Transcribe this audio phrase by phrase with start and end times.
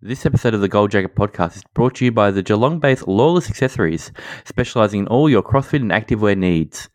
[0.00, 3.08] This episode of the Gold Jacket podcast is brought to you by the Geelong based
[3.08, 4.12] Lawless Accessories,
[4.44, 6.88] specializing in all your CrossFit and activewear needs.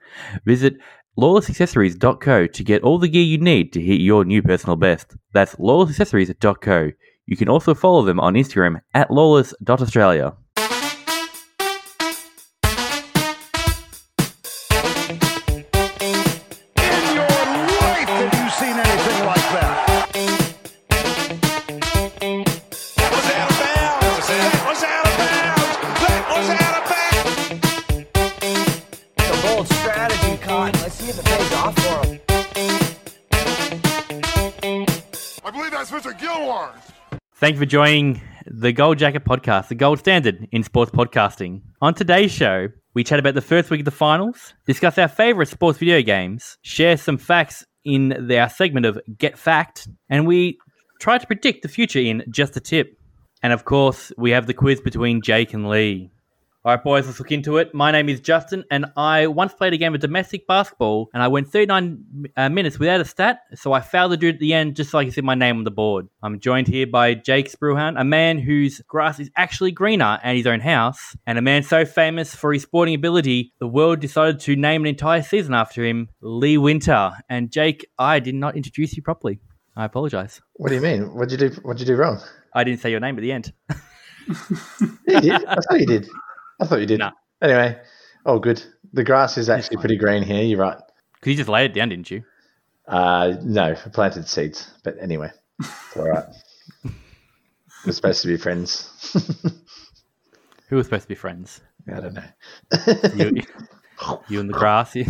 [0.46, 0.76] Visit
[1.20, 5.18] lawlessaccessories.co to get all the gear you need to hit your new personal best.
[5.34, 6.92] That's lawlessaccessories.co.
[7.26, 10.38] You can also follow them on Instagram at lawless.australia.
[37.43, 41.61] Thank you for joining the Gold Jacket podcast, the gold standard in sports podcasting.
[41.81, 45.49] On today's show, we chat about the first week of the finals, discuss our favorite
[45.49, 50.57] sports video games, share some facts in our segment of Get Fact, and we
[51.01, 52.98] try to predict the future in Just a Tip.
[53.41, 56.12] And of course, we have the quiz between Jake and Lee.
[56.65, 57.73] All right, boys, let's look into it.
[57.73, 61.27] My name is Justin, and I once played a game of domestic basketball, and I
[61.27, 64.53] went 39 uh, minutes without a stat, so I failed to do it at the
[64.53, 66.08] end just so I can see my name on the board.
[66.23, 70.47] I'm joined here by Jake Spruhan, a man whose grass is actually greener at his
[70.47, 74.56] own house, and a man so famous for his sporting ability, the world decided to
[74.56, 77.11] name an entire season after him, Lee Winter.
[77.28, 79.41] And Jake, I did not introduce you properly.
[79.75, 80.39] I apologize.
[80.53, 81.14] What do you mean?
[81.14, 81.56] What did you do?
[81.64, 82.22] What'd you do wrong?
[82.53, 83.52] I didn't say your name at the end.
[85.06, 85.45] You did.
[85.45, 86.08] I thought you did.
[86.62, 87.00] I thought you did.
[87.00, 87.12] Nah.
[87.42, 87.80] Anyway,
[88.26, 88.64] oh, good.
[88.94, 90.44] The grass is actually pretty green here.
[90.44, 90.78] You're right.
[91.16, 92.23] Because you just laid it down, didn't you?
[92.88, 94.70] Uh, no, I planted seeds.
[94.84, 96.26] But anyway, it's all right.
[97.86, 98.90] We're supposed to be friends.
[100.70, 101.62] Who was supposed to be friends?
[101.88, 102.24] I don't know.
[103.16, 103.42] You,
[104.30, 104.96] you and the grass.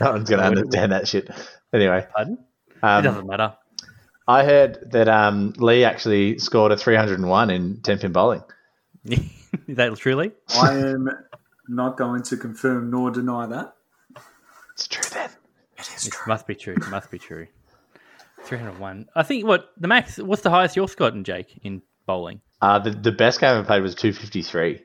[0.00, 1.30] No one's going to understand that shit.
[1.72, 2.38] Anyway, Pardon?
[2.68, 3.54] it um, doesn't matter.
[4.28, 8.42] I heard that um, Lee actually scored a 301 in 10 pin bowling.
[9.04, 9.20] Is
[9.76, 10.32] that truly?
[10.54, 11.08] I am
[11.68, 13.74] not going to confirm nor deny that.
[14.74, 15.30] It's true then.
[15.78, 16.28] It is it true.
[16.28, 16.74] must be true.
[16.74, 17.46] It must be true.
[18.44, 19.06] 301.
[19.14, 22.40] I think what the max, what's the highest you've gotten, Jake, in bowling?
[22.60, 24.80] Uh, the, the best game I ever played was 253.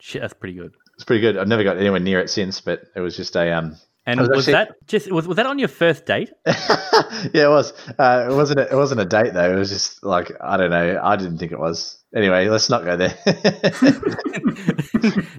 [0.00, 0.74] Shit, that's pretty good.
[0.94, 1.36] It's pretty good.
[1.36, 3.76] I've never got anywhere near it since, but it was just a um,
[4.06, 6.30] And was was, actually- that just was, was that on your first date?
[6.46, 7.72] yeah, it was.
[7.98, 8.60] Uh, it wasn't.
[8.60, 9.50] A, it wasn't a date though.
[9.50, 11.00] It was just like I don't know.
[11.02, 11.96] I didn't think it was.
[12.14, 13.14] Anyway, let's not go there.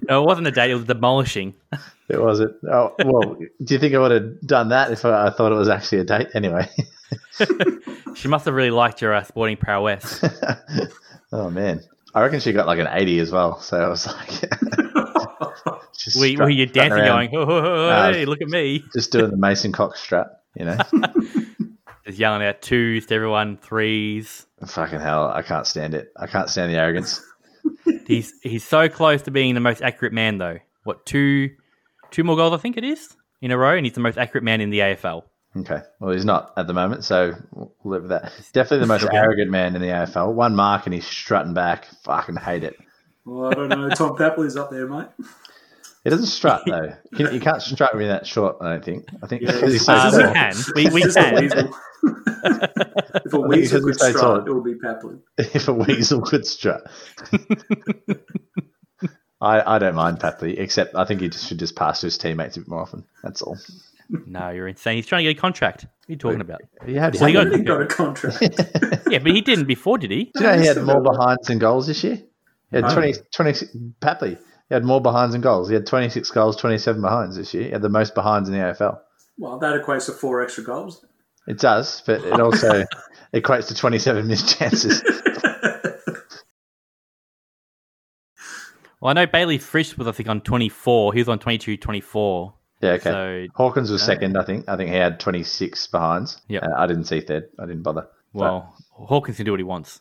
[0.08, 0.70] no, it wasn't a date.
[0.72, 1.54] It was demolishing.
[2.08, 2.56] it wasn't.
[2.70, 3.36] Oh well.
[3.62, 5.98] do you think I would have done that if I, I thought it was actually
[5.98, 6.28] a date?
[6.34, 6.68] Anyway.
[8.16, 10.24] She must have really liked your uh, sporting prowess.
[11.32, 11.82] oh man,
[12.14, 13.60] I reckon she got like an eighty as well.
[13.60, 14.50] So I was like,
[15.72, 18.48] were, strut- were you strutting dancing, around, going, oh, oh, oh, Uh, hey, look at
[18.48, 18.84] me?
[18.92, 20.42] just doing the Mason Cox strut?
[20.54, 20.78] You know,
[22.06, 24.46] Just yelling out twos to everyone, threes.
[24.64, 26.12] fucking hell, I can't stand it.
[26.16, 27.20] I can't stand the arrogance.
[28.06, 30.58] He's he's so close to being the most accurate man, though.
[30.84, 31.50] What two
[32.12, 32.54] two more goals?
[32.54, 34.78] I think it is in a row, and he's the most accurate man in the
[34.78, 35.24] AFL.
[35.58, 35.80] Okay.
[36.00, 38.32] Well, he's not at the moment, so we'll live with that.
[38.52, 40.32] Definitely the most arrogant man in the AFL.
[40.34, 41.86] One mark and he's strutting back.
[42.04, 42.76] Fucking hate it.
[43.24, 43.88] Well, I don't know.
[43.90, 45.08] Tom Papley's up there, mate.
[46.06, 46.92] He doesn't strut though.
[47.18, 48.58] You, you can't strut with that short.
[48.60, 49.08] I don't think.
[49.22, 50.20] I think Yeah, because he's so Uh, tall.
[50.28, 51.34] we can, we, we a can.
[51.34, 51.74] weasel.
[53.24, 54.20] if a weasel could Stay tall.
[54.36, 55.18] strut, it would be Papley.
[55.38, 56.82] if a weasel could strut.
[59.40, 62.16] I, I don't mind Papley, except I think he just should just pass to his
[62.16, 63.04] teammates a bit more often.
[63.22, 63.58] That's all.
[64.08, 64.96] No, you're insane.
[64.96, 65.82] He's trying to get a contract.
[65.84, 66.60] What are you talking about?
[66.86, 68.38] He had, Well, he got- He got a contract.
[69.10, 70.24] Yeah, but he didn't before, did he?
[70.26, 72.16] Do you know he had more behinds than goals this year?
[72.70, 72.94] He had No.
[72.94, 73.52] 20, 20
[74.00, 74.38] Papley.
[74.68, 75.68] He had more behinds than goals.
[75.68, 77.64] He had 26 goals, 27 behinds this year.
[77.64, 78.98] He had the most behinds in the AFL.
[79.38, 81.04] Well, that equates to four extra goals.
[81.46, 82.84] It does, but it also
[83.34, 85.02] equates to 27 missed chances.
[89.00, 91.12] Well, I know Bailey Fritsch was, I think, on 24.
[91.12, 92.54] He was on 22, 24.
[92.80, 93.02] Yeah, okay.
[93.02, 94.68] So, Hawkins was second, I think.
[94.68, 96.40] I think he had 26 behinds.
[96.48, 96.62] Yep.
[96.62, 97.50] Uh, I didn't see third.
[97.58, 98.08] I didn't bother.
[98.32, 100.00] well, Hawkins can do what he wants.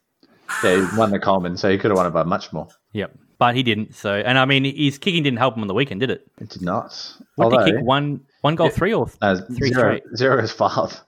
[0.63, 2.67] Yeah, he won the Coleman, so he could have won it by much more.
[2.93, 3.17] Yep.
[3.37, 3.95] But he didn't.
[3.95, 6.27] So, and I mean, his kicking didn't help him on the weekend, did it?
[6.39, 7.15] It did not.
[7.35, 7.85] What Although, did he kick?
[7.85, 10.03] One, one goal, three or uh, three zero, straight?
[10.15, 11.01] zero goes five.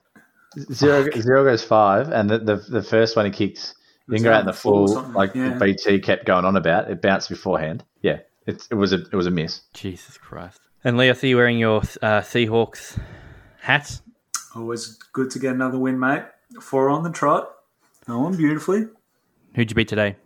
[0.72, 3.74] Zero, zero goes five, and the, the, the first one he kicked
[4.08, 5.58] didn't go out in the full or full, something, like yeah.
[5.58, 6.90] BT kept going on about.
[6.90, 7.84] It bounced beforehand.
[8.02, 9.62] Yeah, it, it was a it was a miss.
[9.74, 10.60] Jesus Christ.
[10.84, 12.98] And Lee, I see you wearing your uh, Seahawks
[13.60, 14.00] hat.
[14.54, 16.22] Always good to get another win, mate.
[16.60, 17.50] Four on the trot.
[18.06, 18.86] Going beautifully.
[19.54, 20.16] Who'd you beat today?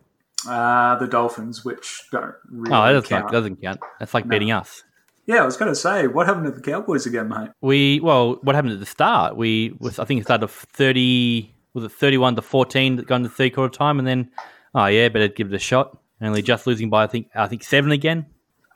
[0.48, 3.22] Uh, the Dolphins, which don't really Oh, that doesn't count.
[3.24, 3.32] count.
[3.32, 3.80] doesn't count.
[3.98, 4.82] That's like beating us.
[5.26, 7.50] Yeah, I was going to say, what happened to the Cowboys again, mate?
[7.60, 9.36] We well, what happened at the start?
[9.36, 13.16] We was I think it started thirty was it thirty one to fourteen that got
[13.16, 14.30] into the third quarter time, and then
[14.74, 15.96] oh yeah, better give it a shot.
[16.20, 18.26] Only just losing by I think I think seven again.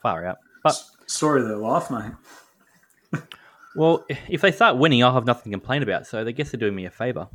[0.02, 0.38] Far out.
[0.62, 2.12] But Story of their life, mate.
[3.76, 6.06] well, if they start winning, I'll have nothing to complain about.
[6.06, 7.28] So I guess they're doing me a favour.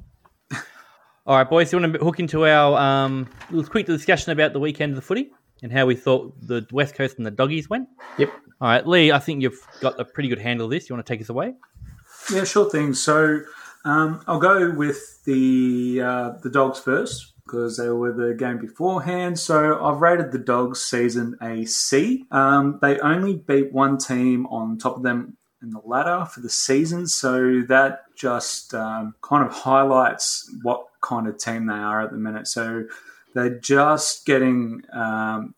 [1.27, 4.59] All right, boys, you want to hook into our um, little quick discussion about the
[4.59, 5.29] weekend of the footy
[5.61, 7.87] and how we thought the West Coast and the doggies went?
[8.17, 8.31] Yep.
[8.59, 10.89] All right, Lee, I think you've got a pretty good handle of this.
[10.89, 11.53] You want to take us away?
[12.33, 12.95] Yeah, sure thing.
[12.95, 13.41] So
[13.85, 19.37] um, I'll go with the uh, the dogs first because they were the game beforehand.
[19.37, 22.25] So I've rated the dogs season a C.
[22.31, 26.49] Um, they only beat one team on top of them in the ladder for the
[26.49, 32.11] season, so that just um, kind of highlights what kind of team they are at
[32.11, 32.47] the minute.
[32.47, 32.85] So
[33.33, 35.55] they're just getting um,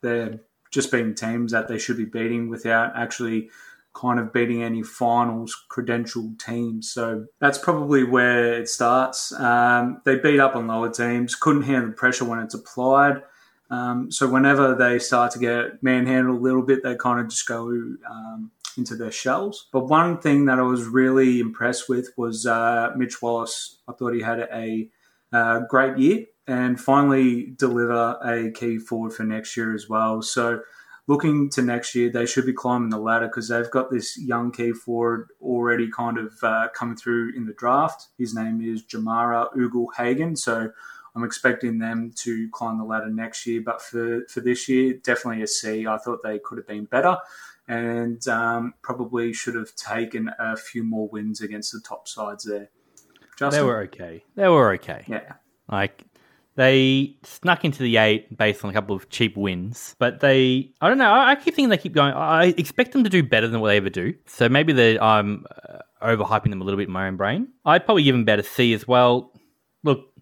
[0.00, 0.40] they're
[0.70, 3.48] just beating teams that they should be beating without actually
[3.94, 6.90] kind of beating any finals credentialed teams.
[6.90, 9.32] So that's probably where it starts.
[9.32, 13.22] Um, they beat up on lower teams, couldn't handle the pressure when it's applied.
[13.70, 17.46] Um, so whenever they start to get manhandled a little bit, they kind of just
[17.46, 19.68] go um, into their shells.
[19.72, 23.80] But one thing that I was really impressed with was uh, Mitch Wallis.
[23.86, 24.88] I thought he had a,
[25.30, 30.22] uh great year and finally deliver a key forward for next year as well.
[30.22, 30.62] So
[31.06, 34.50] looking to next year, they should be climbing the ladder because they've got this young
[34.52, 38.06] key forward already kind of uh, coming through in the draft.
[38.16, 40.36] His name is Jamarra Ugle-Hagan.
[40.36, 40.70] So
[41.14, 43.60] I'm expecting them to climb the ladder next year.
[43.60, 45.86] But for, for this year, definitely a C.
[45.86, 47.18] I thought they could have been better
[47.68, 52.70] and um, probably should have taken a few more wins against the top sides there.
[53.38, 53.60] Justin?
[53.60, 54.24] They were okay.
[54.34, 55.04] They were okay.
[55.06, 55.34] Yeah.
[55.70, 56.02] Like
[56.56, 60.88] they snuck into the eight based on a couple of cheap wins, but they I
[60.88, 61.10] don't know.
[61.10, 62.14] I, I keep thinking they keep going.
[62.14, 64.14] I expect them to do better than what they ever do.
[64.26, 67.48] So maybe they I'm uh, overhyping them a little bit in my own brain.
[67.64, 69.32] I'd probably give them better C as well.
[69.84, 70.12] Look,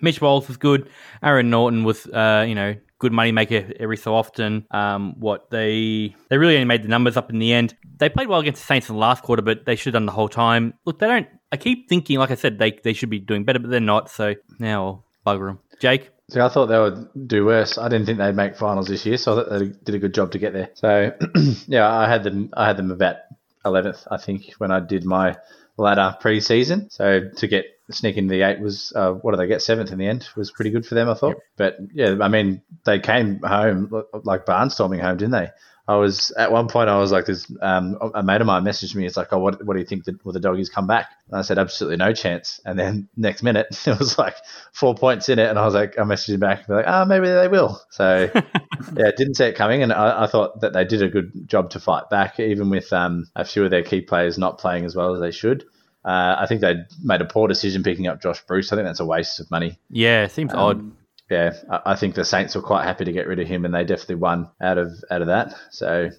[0.00, 0.90] Mitch Wallis was good.
[1.22, 4.66] Aaron Naughton was, uh, you know, good money maker every so often.
[4.70, 7.74] Um, what they they really only made the numbers up in the end.
[7.98, 10.06] They played well against the Saints in the last quarter, but they should have done
[10.06, 10.74] the whole time.
[10.84, 11.28] Look, they don't.
[11.52, 14.10] I keep thinking, like I said, they they should be doing better, but they're not.
[14.10, 15.60] So now I'll bugger them.
[15.78, 17.78] Jake, See, I thought they would do worse.
[17.78, 20.14] I didn't think they'd make finals this year, so I thought they did a good
[20.14, 20.70] job to get there.
[20.74, 21.12] So,
[21.68, 22.50] yeah, I had them.
[22.52, 23.16] I had them about
[23.64, 25.36] eleventh, I think, when I did my
[25.76, 26.90] ladder pre-season.
[26.90, 29.98] So to get sneak into the eight was uh, what did they get seventh in
[29.98, 31.36] the end was pretty good for them, I thought.
[31.56, 33.90] But yeah, I mean, they came home
[34.24, 35.50] like barnstorming home, didn't they?
[35.88, 36.88] I was at one point.
[36.88, 39.06] I was like, "This um, a mate of mine messaged me.
[39.06, 41.38] It's like, oh, what, what do you think that will the doggies come back?" And
[41.38, 44.34] I said, "Absolutely no chance." And then next minute, it was like
[44.72, 46.86] four points in it, and I was like, I messaged him back and be like,
[46.88, 50.60] "Ah, oh, maybe they will." So yeah, didn't see it coming, and I, I, thought
[50.62, 53.70] that they did a good job to fight back, even with um, a few of
[53.70, 55.64] their key players not playing as well as they should.
[56.06, 58.72] Uh, I think they made a poor decision picking up Josh Bruce.
[58.72, 59.78] I think that's a waste of money.
[59.90, 60.92] Yeah, it seems um, odd
[61.30, 61.54] yeah,
[61.84, 64.16] I think the Saints were quite happy to get rid of him, and they definitely
[64.16, 65.54] won out of out of that.
[65.70, 66.10] So,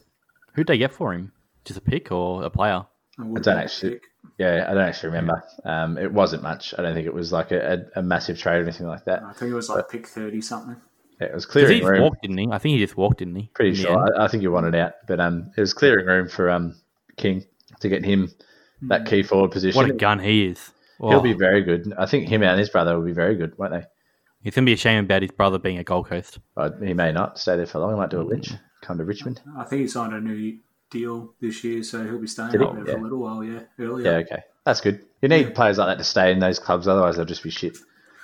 [0.53, 1.31] who'd they get for him?
[1.63, 2.85] Just a pick or a player?
[3.17, 4.01] I, I don't actually.
[4.37, 5.43] Yeah, I don't actually remember.
[5.63, 6.73] Um, it wasn't much.
[6.77, 9.23] I don't think it was like a, a, a massive trade or anything like that.
[9.23, 10.75] I think it was like but, pick thirty something.
[11.21, 12.01] Yeah, it was clearing he room.
[12.01, 12.49] Walked, didn't he?
[12.51, 13.49] I think he just walked, didn't he?
[13.53, 13.97] Pretty sure.
[13.97, 16.75] I, I, think he wanted out, but um, it was clearing room for um
[17.15, 17.45] King
[17.79, 18.29] to get him
[18.83, 19.07] that hmm.
[19.07, 19.77] key forward position.
[19.77, 20.71] What a gun he is!
[20.99, 21.09] Oh.
[21.09, 21.93] He'll be very good.
[21.97, 23.83] I think him and his brother will be very good, won't they?
[24.43, 26.39] It's going to be a shame about his brother being at Gold Coast.
[26.55, 27.91] But he may not stay there for long.
[27.91, 28.55] He might do a lynch, hmm.
[28.81, 29.41] come to Richmond.
[29.57, 30.59] I think he signed a new
[30.89, 32.93] deal this year, so he'll be staying there yeah.
[32.93, 33.43] for a little while.
[33.43, 34.11] Yeah, earlier.
[34.11, 35.03] Yeah, okay, that's good.
[35.21, 35.53] You need yeah.
[35.53, 37.77] players like that to stay in those clubs, otherwise they'll just be shit.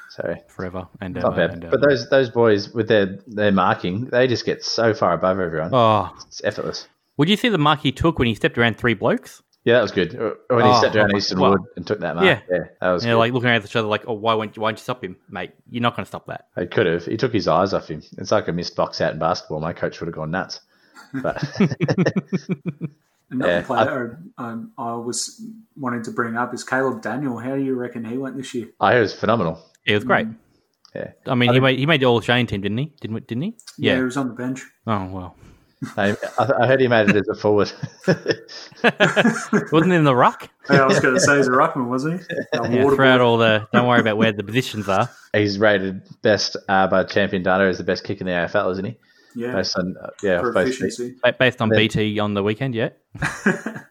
[0.10, 1.54] So forever and not bad.
[1.54, 5.39] And but those those boys with their their marking, they just get so far above
[5.39, 5.72] everyone.
[5.74, 6.88] Oh, it's effortless.
[7.18, 9.42] Would you see the mark he took when he stepped around three blokes?
[9.65, 10.13] Yeah, that was good.
[10.13, 12.25] When he oh, sat down Easton well, Wood and took that mark.
[12.25, 13.05] Yeah, yeah that was.
[13.05, 13.20] Yeah, good.
[13.20, 15.15] like looking at each other, like, oh, why won't you, why don't you stop him,
[15.29, 15.51] mate?
[15.70, 16.48] You're not going to stop that.
[16.60, 17.05] He could have.
[17.05, 18.01] He took his eyes off him.
[18.17, 19.62] It's like a missed box out in basketball.
[19.62, 20.60] My coach would have gone nuts.
[21.13, 21.41] But
[23.29, 25.41] another yeah, player I, um, I, was
[25.77, 27.38] wanting to bring up is Caleb Daniel.
[27.38, 28.70] How do you reckon he went this year?
[28.82, 29.63] Oh, he was phenomenal.
[29.86, 30.27] He was great.
[30.27, 30.36] Mm.
[30.96, 32.93] Yeah, I mean, I he made he made the All Australian team, didn't he?
[33.01, 33.55] Didn't didn't he?
[33.77, 33.93] Yeah.
[33.93, 34.63] yeah, he was on the bench.
[34.86, 35.36] Oh well.
[35.98, 37.72] I, I, heard he made it as a forward.
[39.72, 40.50] Wasn't in the ruck?
[40.70, 42.12] Yeah, I was going to say he's a ruckman, was he?
[42.54, 45.10] Yeah, throughout all the, don't worry about where the positions are.
[45.34, 48.86] He's rated best uh, by Champion Data as the best kick in the AFL, isn't
[48.86, 48.98] he?
[49.36, 51.16] Yeah, based on uh, yeah, efficiency.
[51.38, 52.90] based on BT on the weekend, yeah.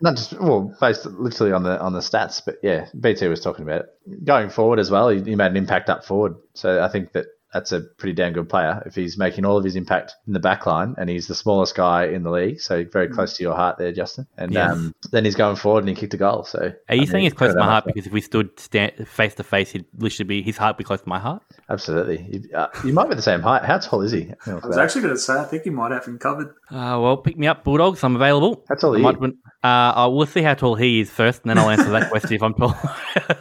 [0.00, 3.64] Not just well, based literally on the on the stats, but yeah, BT was talking
[3.64, 5.10] about it going forward as well.
[5.10, 8.32] He, he made an impact up forward, so I think that that's a pretty damn
[8.32, 8.82] good player.
[8.86, 11.74] If he's making all of his impact in the back line and he's the smallest
[11.74, 14.26] guy in the league, so very close to your heart there, Justin.
[14.38, 14.72] And Yeah.
[14.72, 16.44] um, then he's going forward and he kicked a goal.
[16.44, 18.58] So Are you I saying mean, it's close to my heart because if we stood
[18.58, 21.42] face to face, he'd literally be his heart would be close to my heart?
[21.68, 22.26] Absolutely.
[22.30, 23.64] You, uh, you might be the same height.
[23.64, 24.32] How tall is he?
[24.46, 26.48] I was actually going to say, I think he might have him covered.
[26.70, 28.02] Uh, well, pick me up, Bulldogs.
[28.04, 28.64] I'm available.
[28.68, 29.02] How tall are I you?
[29.04, 31.90] might win- Uh, I will see how tall he is first, and then I'll answer
[31.90, 32.76] that question if I'm tall.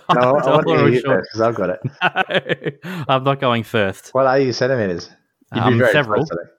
[0.08, 1.20] I'm no, I want to hear you short.
[1.20, 2.80] first because I've got it.
[2.86, 4.14] No, I'm not going first.
[4.14, 5.10] What are your centimeters?
[5.52, 6.24] Um, several.
[6.24, 6.50] close, I think.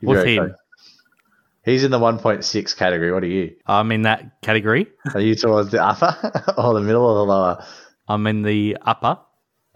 [0.00, 1.72] You'd be What's he?
[1.72, 3.12] He's in the 1.6 category.
[3.12, 3.54] What are you?
[3.66, 4.86] I'm in that category.
[5.14, 7.64] Are you towards the upper or the middle or the lower?
[8.08, 9.18] I'm in the upper.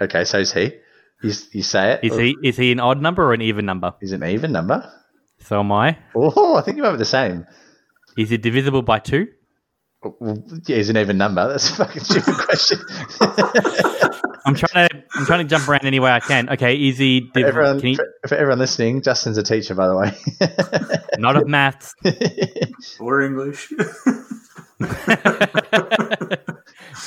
[0.00, 0.72] Okay, so is he.
[1.22, 2.00] You, you say it.
[2.02, 3.94] Is he is he an odd number or an even number?
[4.00, 4.90] He's an even number.
[5.38, 5.98] So am I.
[6.16, 7.46] Oh, I think you might be the same.
[8.16, 9.28] Is it divisible by two?
[10.02, 11.46] Well, yeah, he's an even number.
[11.48, 12.78] That's a fucking stupid question.
[14.44, 16.48] I'm trying to I'm trying to jump around any way I can.
[16.50, 19.86] Okay, is he div- everyone, can he, for, for everyone listening, Justin's a teacher, by
[19.86, 20.98] the way.
[21.18, 21.94] not of maths?
[23.00, 23.70] Or English.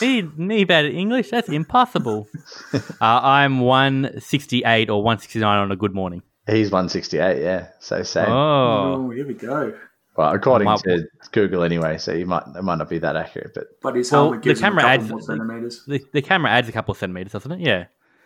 [0.02, 1.30] me, me bad at English?
[1.30, 2.28] That's impossible.
[2.74, 6.22] uh, I'm 168 or 169 on a good morning.
[6.48, 7.68] he's 168, yeah.
[7.80, 8.30] So same.
[8.30, 9.74] Oh, oh, here we go.
[10.18, 13.52] Well, according Might- to Google anyway, so you might it might not be that accurate,
[13.54, 15.84] but But his Well, helmet the gives him a camera adds- more centimeters.
[15.86, 17.60] the, the camera adds a couple of centimeters, doesn't it?
[17.60, 17.86] Yeah.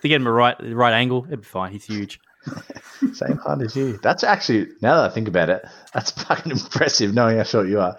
[0.00, 1.72] to get him a right right angle, it'd be fine.
[1.72, 2.20] He's huge.
[3.14, 3.96] same height as you.
[4.02, 7.80] That's actually now that I think about it, that's fucking impressive knowing how short you
[7.80, 7.98] are.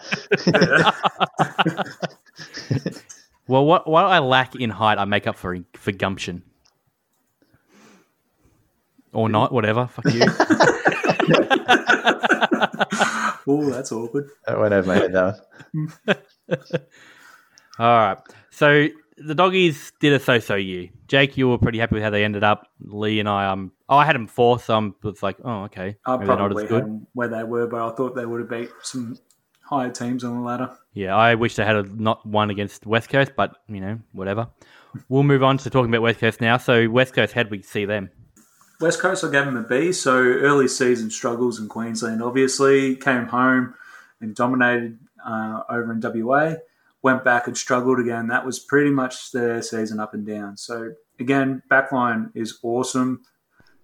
[3.47, 6.43] Well, what what I lack in height, I make up for for gumption.
[9.13, 9.87] Or not, whatever.
[9.87, 10.25] Fuck you.
[13.48, 14.29] Oh, that's awkward.
[14.48, 15.34] That went over my head though.
[17.77, 18.17] All right.
[18.50, 20.89] So the doggies did a so-so year.
[21.08, 22.67] Jake, you were pretty happy with how they ended up.
[22.82, 25.96] Lee and I, um, oh, I had them fourth, so I'm was like, oh, okay,
[26.05, 26.84] I maybe they're not probably as had good.
[26.86, 29.17] them where they were, but I thought they would have beat some
[29.62, 30.75] higher teams on the ladder.
[30.94, 34.48] Yeah, I wish they had a, not one against West Coast, but you know, whatever.
[35.10, 36.58] We'll move on to talking about West Coast now.
[36.58, 38.10] So West Coast, how did we see them?
[38.79, 39.91] West Coast, I gave him a B.
[39.91, 43.74] So early season struggles in Queensland, obviously came home
[44.20, 46.55] and dominated uh, over in WA.
[47.01, 48.27] Went back and struggled again.
[48.27, 50.58] That was pretty much their season up and down.
[50.58, 53.22] So again, backline is awesome.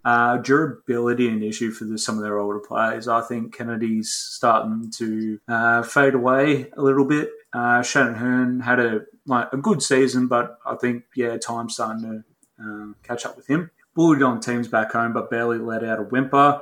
[0.04, 3.08] Uh, durability an issue for the, some of their older players.
[3.08, 7.30] I think Kennedy's starting to uh, fade away a little bit.
[7.54, 12.02] Uh, Shannon Hurn had a like a good season, but I think yeah, time's starting
[12.02, 12.24] to
[12.64, 13.70] um, catch up with him.
[13.94, 16.62] Bullied on teams back home, but barely let out a whimper.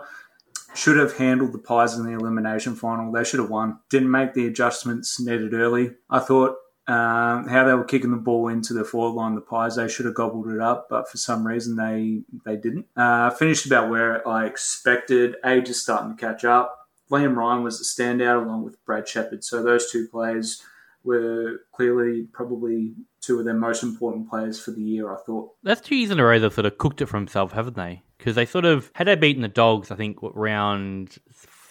[0.75, 3.11] Should have handled the Pies in the elimination final.
[3.11, 3.79] They should have won.
[3.89, 5.91] Didn't make the adjustments needed early.
[6.09, 6.57] I thought
[6.89, 10.07] um, how they were kicking the ball into the forward line, the Pies, they should
[10.07, 12.87] have gobbled it up, but for some reason they they didn't.
[12.95, 15.35] Uh, finished about where I expected.
[15.45, 16.87] Age is starting to catch up.
[17.11, 19.43] Liam Ryan was the standout along with Brad Sheppard.
[19.43, 20.63] So those two players
[21.03, 25.51] were clearly probably two of their most important players for the year, I thought.
[25.63, 28.03] That's two years in a row they've sort of cooked it for themselves, haven't they?
[28.17, 31.17] Because they sort of, had they beaten the Dogs, I think, what, round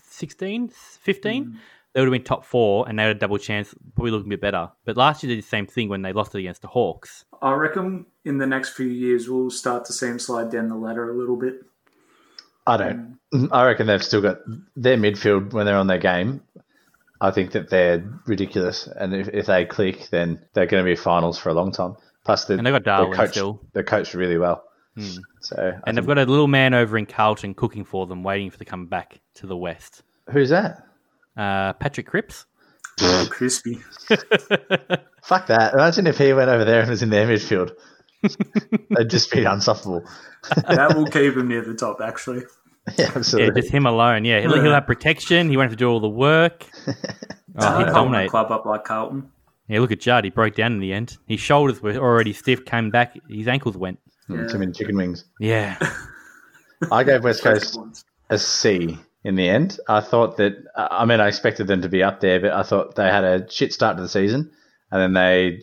[0.09, 1.57] 16, 15, mm.
[1.93, 4.37] they would have been top four and they had a double chance, probably looking a
[4.37, 4.71] bit better.
[4.85, 7.25] But last year they did the same thing when they lost it against the Hawks.
[7.43, 10.77] I reckon in the next few years we'll start to see them slide down the
[10.77, 11.63] ladder a little bit.
[12.67, 13.19] I don't.
[13.33, 14.41] Um, I reckon they've still got
[14.77, 16.43] their midfield when they're on their game.
[17.21, 20.97] I think that they're ridiculous, and if, if they click, then they're going to be
[20.97, 21.97] finals for a long time.
[22.25, 23.61] Plus, the, And they've got Darwin they're coached, still.
[23.73, 24.65] They're coached really well.
[25.41, 28.51] So, I And they've got a little man over in Carlton cooking for them, waiting
[28.51, 30.03] for to come back to the West.
[30.31, 30.85] who's that?
[31.37, 32.47] Uh, Patrick Cripps.
[33.31, 33.79] Crispy.
[35.23, 35.73] Fuck that!
[35.75, 37.73] Imagine if he went over there and was in their midfield.
[38.91, 40.05] They'd just be unstoppable.
[40.57, 42.43] that will keep him near the top, actually.
[42.97, 44.25] Yeah, Yeah, just him alone.
[44.25, 45.51] Yeah, he'll, he'll have protection.
[45.51, 46.67] He won't have to do all the work.
[47.61, 48.31] Oh, he'd dominate.
[48.31, 49.33] club up like Carlton.
[49.67, 50.23] Yeah, look at Judd.
[50.23, 51.17] He broke down in the end.
[51.27, 53.19] His shoulders were already stiff, came back.
[53.29, 53.99] His ankles went.
[54.29, 55.25] Mm, Too many chicken wings.
[55.41, 55.77] Yeah.
[56.93, 57.77] I gave West Coast
[58.31, 59.81] a C in the end.
[59.89, 62.95] I thought that, I mean, I expected them to be up there, but I thought
[62.95, 64.53] they had a shit start to the season,
[64.93, 65.61] and then they,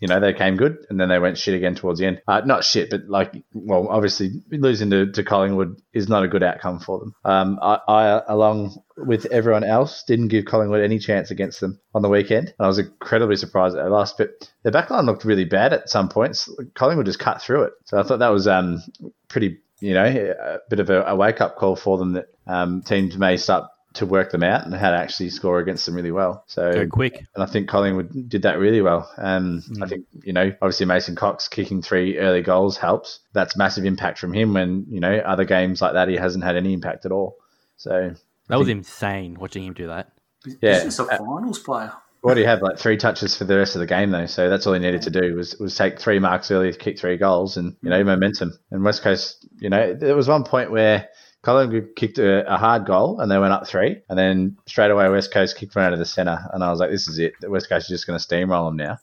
[0.00, 2.20] you know, they came good, and then they went shit again towards the end.
[2.28, 6.42] Uh, not shit, but like, well, obviously losing to, to Collingwood is not a good
[6.42, 7.14] outcome for them.
[7.24, 12.02] Um, I, I, along with everyone else, didn't give Collingwood any chance against them on
[12.02, 14.18] the weekend, and I was incredibly surprised at last.
[14.18, 16.48] But their backline looked really bad at some points.
[16.74, 18.82] Collingwood just cut through it, so I thought that was um,
[19.28, 22.82] pretty you know, a bit of a, a wake up call for them that um,
[22.82, 26.10] teams may start to work them out and how to actually score against them really
[26.12, 26.44] well.
[26.46, 27.26] So Go quick.
[27.34, 29.10] and I think Collingwood did that really well.
[29.18, 33.20] Um, I think you know, obviously Mason Cox kicking three early goals helps.
[33.32, 34.54] That's massive impact from him.
[34.54, 37.36] When you know other games like that, he hasn't had any impact at all.
[37.76, 38.14] So
[38.48, 40.12] That was insane watching him do that.
[40.60, 40.74] Yeah.
[40.74, 41.92] He's just a finals player.
[42.20, 44.26] what do you have like three touches for the rest of the game though?
[44.26, 47.16] So that's all he needed to do was was take three marks early, kick three
[47.16, 48.58] goals, and you know momentum.
[48.70, 51.08] And West Coast, you know, there was one point where.
[51.46, 55.08] Collingwood kicked a, a hard goal and they went up three, and then straight away
[55.08, 57.34] West Coast kicked one out of the centre, and I was like, "This is it.
[57.40, 58.98] The West Coast is just going to steamroll them now."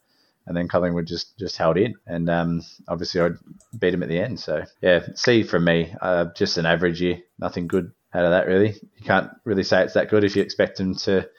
[0.45, 3.29] and then Collingwood just just held in, and um, obviously I
[3.77, 4.39] beat him at the end.
[4.39, 8.47] So yeah, C from me, uh, just an average year, nothing good out of that
[8.47, 8.75] really.
[8.97, 11.29] You can't really say it's that good if you expect them to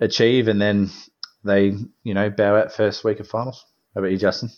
[0.00, 0.90] achieve, and then
[1.44, 3.64] they you know bow out first week of finals.
[3.94, 4.50] How about you, Justin?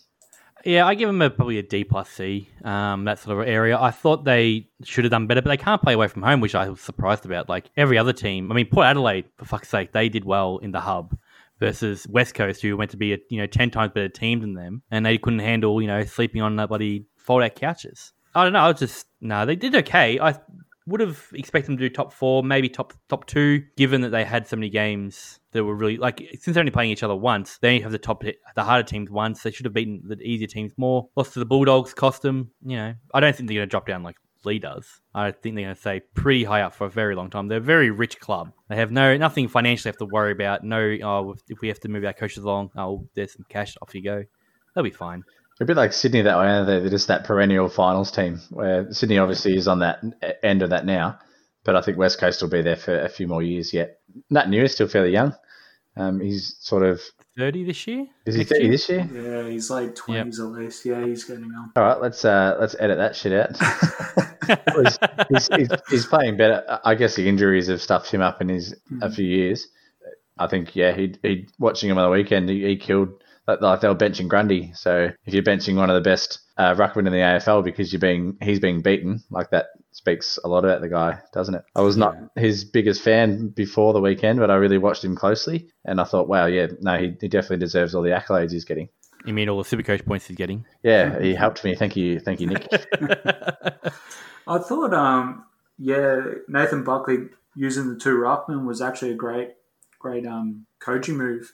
[0.65, 3.79] Yeah, I give them a, probably a D plus C, um, that sort of area.
[3.79, 6.55] I thought they should have done better, but they can't play away from home, which
[6.55, 7.49] I was surprised about.
[7.49, 10.73] Like every other team, I mean, Port Adelaide, for fuck's sake, they did well in
[10.73, 11.17] the hub
[11.61, 14.55] versus West Coast, who went to be a you know ten times better team than
[14.55, 18.13] them, and they couldn't handle you know sleeping on uh, bloody fold out couches.
[18.35, 18.61] I don't know.
[18.61, 20.19] I was just no, they did okay.
[20.19, 20.35] I
[20.87, 24.25] would have expected them to do top four, maybe top top two, given that they
[24.25, 27.59] had so many games that were really like since they're only playing each other once,
[27.59, 29.43] they only have the top the harder teams once.
[29.43, 31.09] They should have beaten the easier teams more.
[31.17, 32.51] Lost to the Bulldogs, cost them.
[32.65, 35.01] You know, I don't think they're going to drop down like Lee does.
[35.15, 37.49] I think they're going to stay pretty high up for a very long time.
[37.49, 38.53] They're a very rich club.
[38.69, 40.65] They have no nothing financially have to worry about.
[40.65, 43.77] No, oh, if we have to move our coaches along, oh, there's some cash.
[43.81, 44.25] Off you go.
[44.75, 45.23] They'll be fine.
[45.61, 46.81] A bit like Sydney that way, aren't they?
[46.81, 50.03] They're just that perennial finals team where Sydney obviously is on that
[50.43, 51.19] end of that now,
[51.65, 54.01] but I think West Coast will be there for a few more years yet.
[54.31, 55.33] Nat New is still fairly young.
[55.97, 57.01] Um, he's sort of
[57.39, 58.07] thirty this year.
[58.27, 59.09] Is he thirty this year?
[59.13, 60.85] Yeah, he's like twenties at least.
[60.85, 61.71] Yeah, he's getting on.
[61.77, 63.57] All right, let's uh, let's edit that shit out.
[64.77, 66.81] he's, he's, he's, he's playing better.
[66.85, 69.69] I guess the injuries have stuffed him up in his a few years.
[70.37, 73.81] I think yeah, he he watching him on the weekend, he, he killed like, like
[73.81, 74.73] they were benching Grundy.
[74.75, 78.01] So if you're benching one of the best uh, ruckman in the AFL because you're
[78.01, 81.63] being he's being beaten, like that speaks a lot about the guy, doesn't it?
[81.75, 85.69] I was not his biggest fan before the weekend, but I really watched him closely,
[85.85, 88.89] and I thought, wow, yeah, no, he, he definitely deserves all the accolades he's getting.
[89.25, 90.67] You mean all the super coach points he's getting?
[90.83, 91.75] Yeah, he helped me.
[91.75, 92.67] Thank you, thank you, Nick.
[94.47, 95.45] I thought, um,
[95.79, 99.53] yeah, Nathan Buckley using the two ruckmen was actually a great,
[99.99, 101.53] great um, coaching move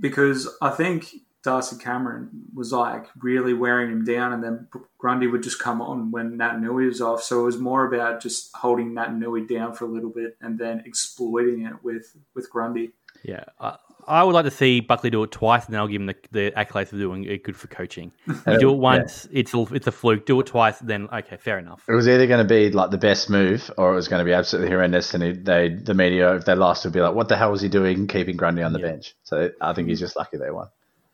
[0.00, 5.42] because I think Darcy Cameron was like really wearing him down, and then Grundy would
[5.42, 7.22] just come on when Nat Nui was off.
[7.22, 10.58] So it was more about just holding Nat Nui down for a little bit and
[10.58, 12.92] then exploiting it with with Grundy.
[13.22, 13.44] Yeah,
[14.08, 16.16] I would like to see Buckley do it twice, and then I'll give him the,
[16.32, 18.12] the accolades for doing it good for coaching.
[18.46, 20.24] You do it once, it's a, it's a fluke.
[20.24, 21.84] Do it twice, then okay, fair enough.
[21.86, 24.24] It was either going to be like the best move, or it was going to
[24.24, 25.12] be absolutely horrendous.
[25.12, 27.68] And they, the media, if they lost, would be like, "What the hell was he
[27.68, 30.68] doing, keeping Grundy on the bench?" So I think he's just lucky they won.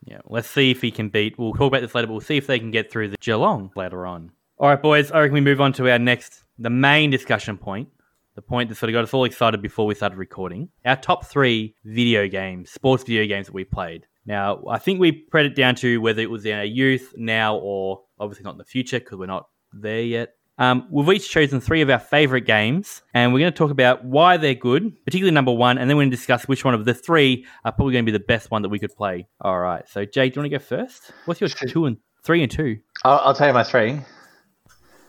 [0.04, 1.38] Yeah, let's see if he can beat.
[1.38, 3.70] We'll talk about this later, but we'll see if they can get through the Geelong
[3.74, 4.30] later on.
[4.58, 5.10] All right, boys.
[5.10, 7.88] I reckon we move on to our next, the main discussion point,
[8.34, 10.68] the point that sort of got us all excited before we started recording.
[10.84, 14.06] Our top three video games, sports video games that we played.
[14.26, 17.56] Now, I think we put it down to whether it was in our youth, now,
[17.56, 20.34] or obviously not in the future because we're not there yet.
[20.56, 24.04] Um, we've each chosen three of our favorite games, and we're going to talk about
[24.04, 26.84] why they're good, particularly number one, and then we're going to discuss which one of
[26.84, 29.26] the three are probably going to be the best one that we could play.
[29.40, 29.86] All right.
[29.88, 31.12] So, Jay, do you want to go first?
[31.24, 32.78] What's your two and three and two?
[33.04, 34.00] I'll, I'll tell you my three.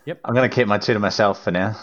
[0.06, 0.22] Yep.
[0.26, 1.76] I'm going to keep my two to myself for now.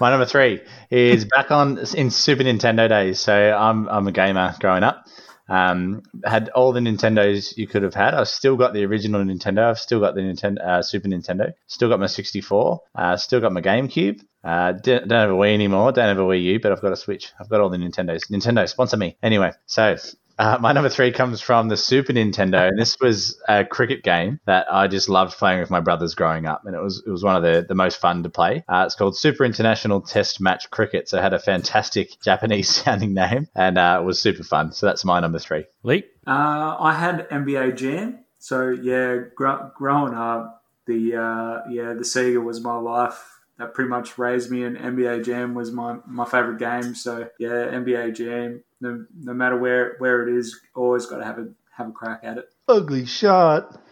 [0.00, 3.20] My number three is back on in Super Nintendo days.
[3.20, 5.06] So I'm I'm a gamer growing up.
[5.48, 8.14] Um, had all the Nintendos you could have had.
[8.14, 9.70] I've still got the original Nintendo.
[9.70, 11.52] I've still got the Nintendo uh, Super Nintendo.
[11.66, 12.80] Still got my 64.
[12.94, 14.22] Uh, still got my GameCube.
[14.42, 15.92] Uh, don't, don't have a Wii anymore.
[15.92, 17.32] Don't have a Wii U, but I've got a Switch.
[17.38, 18.30] I've got all the Nintendos.
[18.30, 19.16] Nintendo sponsor me.
[19.22, 19.96] Anyway, so
[20.38, 24.38] uh, my number three comes from the Super Nintendo, and this was a cricket game
[24.46, 27.22] that I just loved playing with my brothers growing up, and it was it was
[27.22, 28.62] one of the, the most fun to play.
[28.68, 33.14] Uh, it's called Super International Test Match Cricket, so it had a fantastic Japanese sounding
[33.14, 34.72] name, and uh, it was super fun.
[34.72, 35.64] So that's my number three.
[35.82, 36.04] Lee?
[36.26, 38.24] Uh, I had NBA Jam.
[38.38, 43.32] So yeah, gr- growing up, the uh, yeah the Sega was my life.
[43.58, 46.94] That pretty much raised me, and NBA Jam was my, my favorite game.
[46.94, 48.62] So yeah, NBA Jam.
[48.80, 52.20] No, no matter where where it is, always got to have a have a crack
[52.22, 52.48] at it.
[52.68, 53.80] Ugly shot.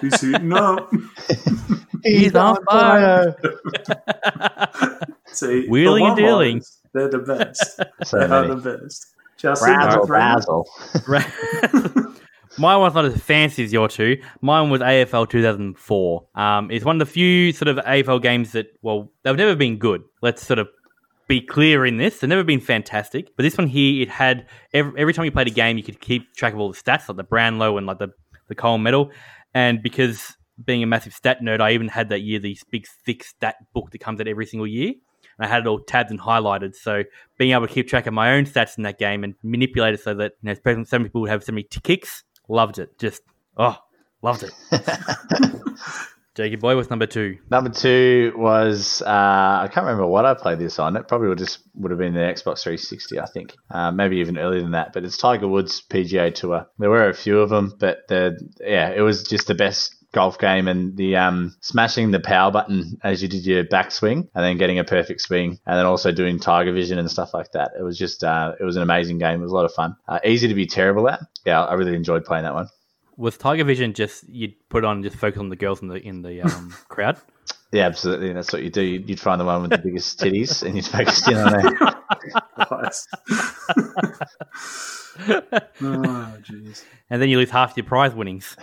[0.00, 0.90] Who's heating up?
[2.04, 3.34] He's on fire.
[5.26, 6.62] See, the wheeling and dealing.
[6.92, 7.80] They're the best.
[8.04, 9.14] So they are the best.
[9.36, 10.16] Just Razzle, three?
[10.16, 12.14] razzle.
[12.58, 14.20] Mine was not as fancy as your two.
[14.40, 16.26] Mine was AFL 2004.
[16.34, 19.78] Um, it's one of the few sort of AFL games that, well, they've never been
[19.78, 20.02] good.
[20.22, 20.68] Let's sort of
[21.28, 22.18] be clear in this.
[22.18, 25.46] They've never been fantastic, but this one here, it had every, every time you played
[25.46, 27.98] a game, you could keep track of all the stats, like the Brownlow and like
[27.98, 28.08] the
[28.48, 29.10] the Coal Medal.
[29.54, 33.22] And because being a massive stat nerd, I even had that year this big thick
[33.22, 34.94] stat book that comes out every single year.
[35.38, 36.74] And I had it all tabbed and highlighted.
[36.74, 37.04] So
[37.38, 40.00] being able to keep track of my own stats in that game and manipulate it
[40.00, 42.98] so that you know, some people would have so many t- kicks, loved it.
[42.98, 43.22] Just
[43.56, 43.76] oh,
[44.22, 44.52] loved it.
[46.38, 47.36] Jakey boy, what's number two?
[47.50, 50.94] Number two was uh, I can't remember what I played this on.
[50.94, 54.38] It probably would just would have been the Xbox 360, I think, uh, maybe even
[54.38, 54.92] earlier than that.
[54.92, 56.68] But it's Tiger Woods PGA Tour.
[56.78, 60.38] There were a few of them, but the yeah, it was just the best golf
[60.38, 64.58] game and the um, smashing the power button as you did your backswing and then
[64.58, 67.72] getting a perfect swing and then also doing tiger vision and stuff like that.
[67.76, 69.40] It was just uh, it was an amazing game.
[69.40, 69.96] It was a lot of fun.
[70.06, 71.18] Uh, easy to be terrible at.
[71.44, 72.68] Yeah, I really enjoyed playing that one.
[73.18, 75.96] Was Tiger Vision just you'd put on and just focus on the girls in the
[75.96, 77.18] in the um, crowd?
[77.72, 78.32] Yeah, absolutely.
[78.32, 78.80] That's what you do.
[78.80, 81.74] You'd, you'd find the one with the biggest titties and you'd focus in on it.
[82.70, 83.06] Nice.
[85.28, 86.84] oh, jeez.
[87.10, 88.56] And then you lose half your prize winnings.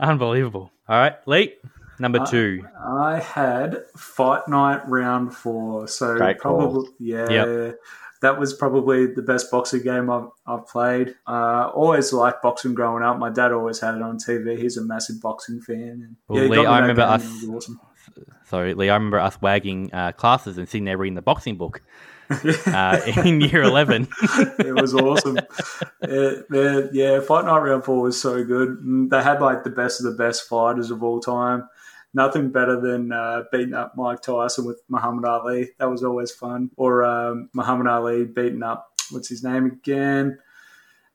[0.00, 0.72] Unbelievable.
[0.88, 1.54] All right, Lee,
[1.98, 2.64] number Uh, two.
[2.84, 6.58] I had Fight Night Round Four, so Great call.
[6.58, 7.76] probably yeah, Yep.
[8.24, 11.14] That was probably the best boxing game I've, I've played.
[11.26, 13.18] Uh, always liked boxing growing up.
[13.18, 14.58] My dad always had it on TV.
[14.58, 15.76] He's a massive boxing fan.
[16.04, 17.78] And, Well, he Lee, I remember us- awesome.
[18.46, 21.82] Sorry, Lee, I remember us wagging uh, classes and sitting there reading the boxing book
[22.66, 24.08] uh, in year 11.
[24.58, 25.38] it was awesome.
[26.00, 29.08] It- it- yeah, Fight Night Round Four was so good.
[29.10, 31.68] They had like the best of the best fighters of all time.
[32.14, 35.70] Nothing better than uh, beating up Mike Tyson with Muhammad Ali.
[35.78, 36.70] That was always fun.
[36.76, 40.38] Or um, Muhammad Ali beating up what's his name again?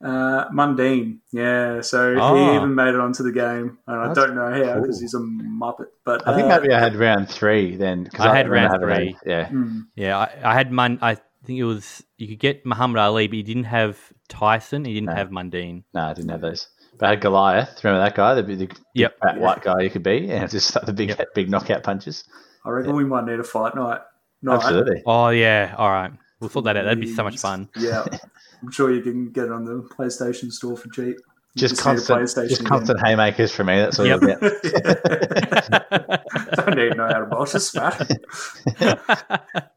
[0.02, 1.18] Uh, Mundine.
[1.30, 2.34] Yeah, so Oh.
[2.50, 3.78] he even made it onto the game.
[3.86, 4.82] And I don't know how cool.
[4.82, 5.86] because he's a muppet.
[6.04, 8.06] But I think uh, maybe I had round three then.
[8.06, 9.16] 'cause I had round three.
[9.26, 9.48] a- yeah.
[9.48, 9.80] hmm.
[9.96, 10.98] yeah, I, I had Mun.
[11.02, 14.84] I think it was you could get Muhammad Ali, but you didn't have Tyson.
[14.86, 15.14] You didn't No.
[15.16, 15.84] have Mundine.
[15.92, 16.66] No, I didn't have those.
[17.00, 17.82] But I had Goliath.
[17.82, 18.34] Remember that guy?
[18.34, 19.16] The big, big Yep.
[19.22, 22.24] fat white guy you could be, and just like the big, big knockout punches.
[22.64, 24.00] I reckon we might need a fight night.
[24.42, 24.54] night.
[24.56, 25.02] Absolutely.
[25.06, 26.12] Oh yeah, all right.
[26.40, 26.84] We'll sort that out.
[26.84, 27.68] That'd be so much fun.
[27.76, 28.04] Yeah,
[28.62, 31.16] I'm sure you can get it on the PlayStation Store for cheap.
[31.54, 32.70] You Just need a constant, PlayStation just again.
[32.70, 33.76] constant haymakers for me.
[33.76, 34.20] That's all Yep.
[34.22, 34.40] you'll get.
[36.54, 37.52] Don't need to know how to box.
[37.52, 37.98] Just smash.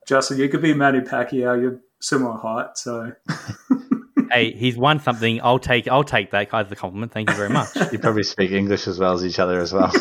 [0.07, 1.59] Justin, you could be Manny Pacquiao.
[1.61, 3.11] You're similar height, so
[4.33, 5.39] hey, he's won something.
[5.41, 5.87] I'll take.
[5.87, 7.11] I'll take that as a compliment.
[7.11, 7.69] Thank you very much.
[7.91, 9.91] You probably speak English as well as each other as well.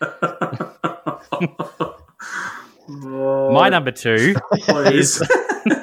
[2.88, 4.34] My number two.
[4.62, 5.22] please.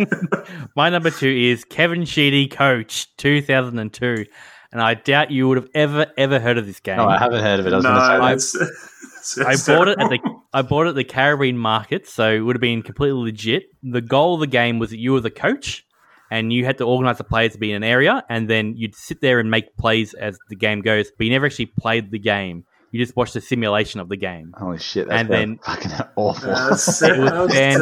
[0.75, 4.25] My number two is Kevin Sheedy, Coach, 2002.
[4.71, 6.97] And I doubt you would have ever, ever heard of this game.
[6.97, 7.73] no, I haven't heard of it.
[7.73, 9.37] I was no, going to say that.
[9.37, 10.19] that's, I bought it at the
[10.53, 13.63] I bought it at the Caribbean market, so it would have been completely legit.
[13.83, 15.85] The goal of the game was that you were the coach,
[16.31, 18.95] and you had to organize the players to be in an area, and then you'd
[18.95, 21.11] sit there and make plays as the game goes.
[21.17, 24.53] But you never actually played the game; you just watched the simulation of the game.
[24.57, 25.07] Holy shit!
[25.07, 26.47] That's and and then- fucking awful.
[26.49, 27.31] That's- It was,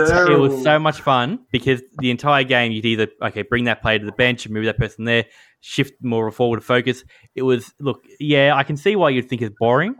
[0.09, 3.81] that it was so much fun because the entire game you'd either okay bring that
[3.81, 5.25] player to the bench and move that person there,
[5.61, 7.03] shift more forward focus.
[7.35, 9.95] It was look, yeah, I can see why you'd think it's boring.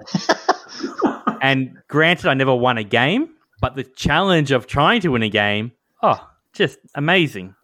[1.42, 3.30] and granted, I never won a game,
[3.62, 7.56] but the challenge of trying to win a game, oh, just amazing.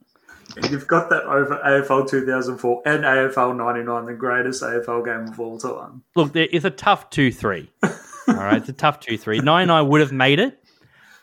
[0.70, 5.58] You've got that over AFL 2004 and AFL 99, the greatest AFL game of all
[5.58, 6.04] time.
[6.16, 7.70] Look, there is a tough two three.
[8.28, 9.40] All right, it's a tough two three.
[9.40, 10.64] Ninety nine would have made it,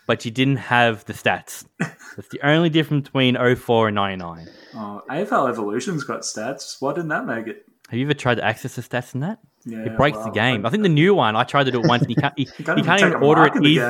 [0.07, 1.65] but you didn't have the stats.
[1.79, 4.47] That's the only difference between 04 and ninety nine.
[4.75, 6.81] Oh, AFL Evolution's got stats.
[6.81, 7.65] Why didn't that make it?
[7.89, 9.39] Have you ever tried to access the stats in that?
[9.65, 10.65] Yeah, It breaks well, the game.
[10.65, 11.35] I think the new one.
[11.35, 12.37] I tried to do it once, and you can't.
[12.37, 13.81] You, You you can't, can't even order it easy.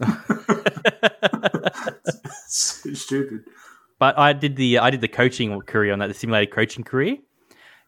[2.46, 3.44] so stupid.
[3.98, 7.16] But I did the I did the coaching career on that, the simulated coaching career.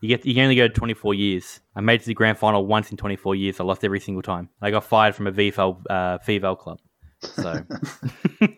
[0.01, 1.61] You get you can only go to twenty four years.
[1.75, 3.61] I made it to the grand final once in twenty four years.
[3.61, 4.49] I lost every single time.
[4.61, 6.81] I got fired from a VFL uh, VFL club.
[7.21, 7.63] So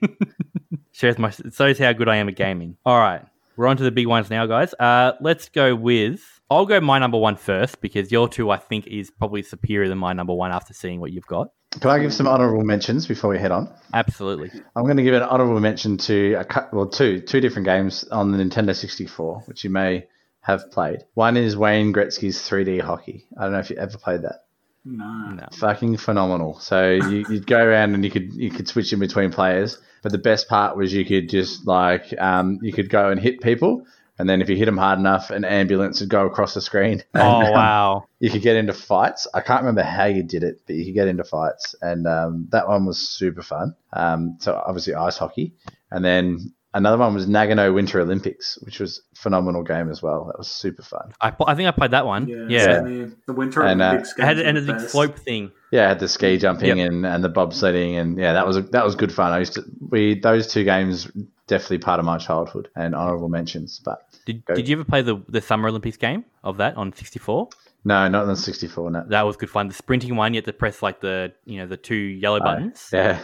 [0.92, 2.76] shows my shows how good I am at gaming.
[2.84, 3.24] All right,
[3.56, 4.74] we're on to the big ones now, guys.
[4.74, 6.38] Uh, let's go with.
[6.50, 9.98] I'll go my number one first because your two I think is probably superior than
[9.98, 11.48] my number one after seeing what you've got.
[11.72, 13.68] Can I give some honourable mentions before we head on?
[13.92, 14.50] Absolutely.
[14.74, 18.04] I'm going to give an honourable mention to a cou- well, two two different games
[18.11, 20.06] on the Nintendo 64, which you may
[20.40, 21.00] have played.
[21.12, 23.26] One is Wayne Gretzky's 3D hockey.
[23.37, 24.46] I don't know if you ever played that.
[24.87, 25.32] No.
[25.34, 25.46] No.
[25.52, 26.58] Fucking phenomenal.
[26.61, 30.12] So you, you'd go around and you could you could switch in between players, but
[30.12, 33.84] the best part was you could just like um, you could go and hit people,
[34.18, 37.02] and then if you hit them hard enough, an ambulance would go across the screen.
[37.14, 38.04] Oh And, um, wow!
[38.20, 39.26] you could get into fights.
[39.35, 42.48] I can't remember how you did it, but you could get into fights, and um,
[42.50, 43.74] that one was super fun.
[43.92, 45.54] Um, so obviously ice hockey,
[45.90, 50.26] and then another one was Nagano Winter Olympics, which was a phenomenal game as well.
[50.26, 51.12] That was super fun.
[51.20, 52.28] I, I think I played that one.
[52.28, 54.14] Yeah, Yeah, same the Winter And, uh, Olympics.
[54.18, 55.50] it had games and are the slope thing.
[55.72, 56.88] Yeah, I had the ski jumping Yep.
[56.90, 59.33] and, and the bobsledding, and yeah, that was a, that was good fun.
[59.33, 61.11] I used to we those two games
[61.48, 63.80] definitely part of my childhood and honourable mentions.
[63.84, 64.54] But Did, Go.
[64.54, 67.48] did you ever play the the Summer Olympics game of that on sixty four?
[67.84, 68.90] no, not on sixty four.
[68.90, 69.68] No, That was good fun.
[69.68, 72.88] The sprinting one, you had to press like the you know the two yellow buttons
[72.92, 73.18] yeah,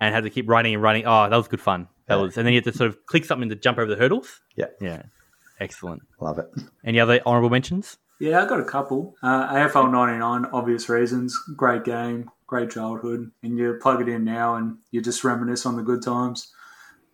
[0.00, 1.04] and had to keep running and running.
[1.06, 1.88] Oh, that was good fun.
[2.06, 2.22] That Yeah.
[2.22, 4.40] was, and then you had to sort of click something to jump over the hurdles.
[4.56, 5.02] yeah, Yeah,
[5.60, 6.02] excellent.
[6.20, 6.46] love it.
[6.84, 7.96] Any other honourable mentions?
[8.18, 9.14] Yeah, I got a couple.
[9.22, 11.38] Uh, AFL 99, obvious reasons.
[11.56, 13.30] Great game, great childhood.
[13.42, 16.52] And you plug it in now and you just reminisce on the good times.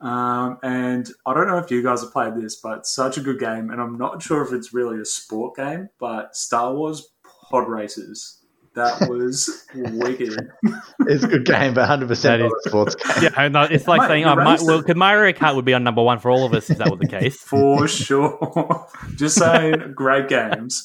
[0.00, 3.38] Um, and I don't know if you guys have played this, but such a good
[3.38, 3.70] game.
[3.70, 7.08] And I'm not sure if it's really a sport game, but Star Wars
[7.50, 8.42] Pod Races.
[8.74, 10.50] That was wicked.
[11.08, 13.22] It's a good game, but hundred percent That not a sports game.
[13.22, 15.54] Yeah, I know, it's like Mate, saying, you oh, my, raised well, could Mario Kart
[15.54, 17.36] would be on number one for all of us if that was the case.
[17.36, 18.88] For sure.
[19.14, 20.84] Just saying, great games.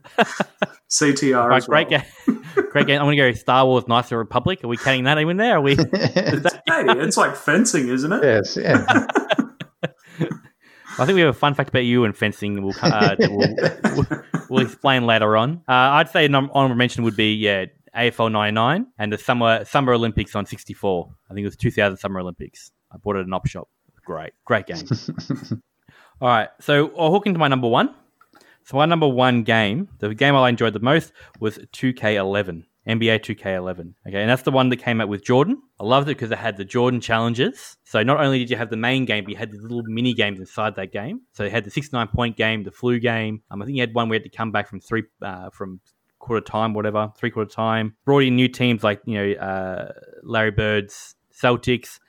[0.90, 1.84] CTR Right, as well.
[1.84, 2.98] great game, great game.
[3.00, 4.62] I'm going to go Star Wars: Knights of the Republic.
[4.64, 5.56] Are we counting that even there?
[5.56, 5.76] Are we?
[6.66, 8.22] Hey, it's like fencing, isn't it?
[8.22, 8.84] yes, yeah.
[10.98, 12.62] I think we have a fun fact about you and fencing.
[12.62, 13.54] We'll, uh, we'll,
[13.96, 14.06] we'll,
[14.48, 15.62] we'll explain later on.
[15.68, 19.92] Uh, I'd say an honorable mention would be yeah AFL 99 and the summer Summer
[19.94, 21.10] Olympics on 64.
[21.30, 22.70] I think it was 2000 Summer Olympics.
[22.92, 23.68] I bought it at an op shop.
[24.04, 24.82] Great, great game.
[26.20, 27.94] All right, so I'll hook into my number one.
[28.64, 32.64] So my number one game, the game I enjoyed the most was 2K11.
[32.86, 33.94] NBA 2K11.
[34.08, 35.62] Okay, and that's the one that came out with Jordan.
[35.78, 37.76] I loved it because it had the Jordan challenges.
[37.84, 40.14] So not only did you have the main game, but you had the little mini
[40.14, 41.20] games inside that game.
[41.32, 43.42] So you had the 69 point game, the flu game.
[43.50, 45.50] Um, I think you had one where you had to come back from three, uh,
[45.50, 45.80] from
[46.18, 47.94] quarter time, whatever, three quarter time.
[48.04, 49.92] Brought in new teams like you know uh,
[50.24, 52.00] Larry Bird's Celtics,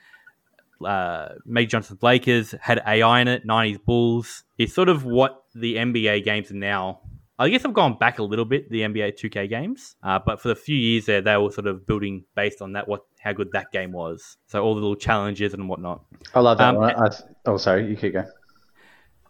[0.84, 4.42] uh, Meg Johnson's Lakers had AI in it, 90s Bulls.
[4.58, 7.00] It's sort of what the NBA games are now.
[7.36, 10.48] I guess I've gone back a little bit, the NBA 2K games, uh, but for
[10.48, 13.50] the few years there, they were sort of building based on that, what how good
[13.52, 14.36] that game was.
[14.46, 16.04] So all the little challenges and whatnot.
[16.32, 16.94] I love that Um, one.
[16.94, 17.10] I,
[17.46, 18.30] oh, sorry, you keep going.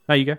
[0.06, 0.36] There you go.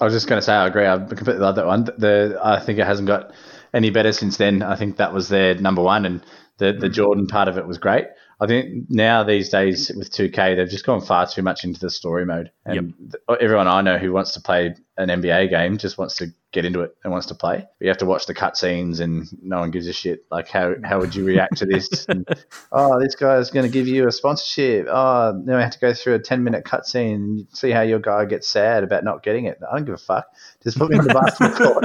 [0.00, 0.86] I was just going to say I agree.
[0.86, 1.84] I completely love that one.
[1.84, 3.32] The I think it hasn't got
[3.74, 4.62] any better since then.
[4.62, 6.24] I think that was their number one, and
[6.56, 8.06] the the Jordan part of it was great.
[8.42, 11.90] I think now these days with 2K, they've just gone far too much into the
[11.90, 15.96] story mode, and th- everyone I know who wants to play an NBA game just
[15.96, 17.58] wants to get into it and wants to play.
[17.58, 20.24] But you have to watch the cutscenes, and no one gives a shit.
[20.28, 21.88] Like how how would you react to this?
[22.08, 22.26] And,
[22.72, 24.88] oh, this guy's going to give you a sponsorship.
[24.90, 28.00] Oh, now I have to go through a 10 minute cutscene and see how your
[28.00, 29.60] guy gets sad about not getting it.
[29.70, 30.26] I don't give a fuck.
[30.64, 31.84] Just put me in the basketball court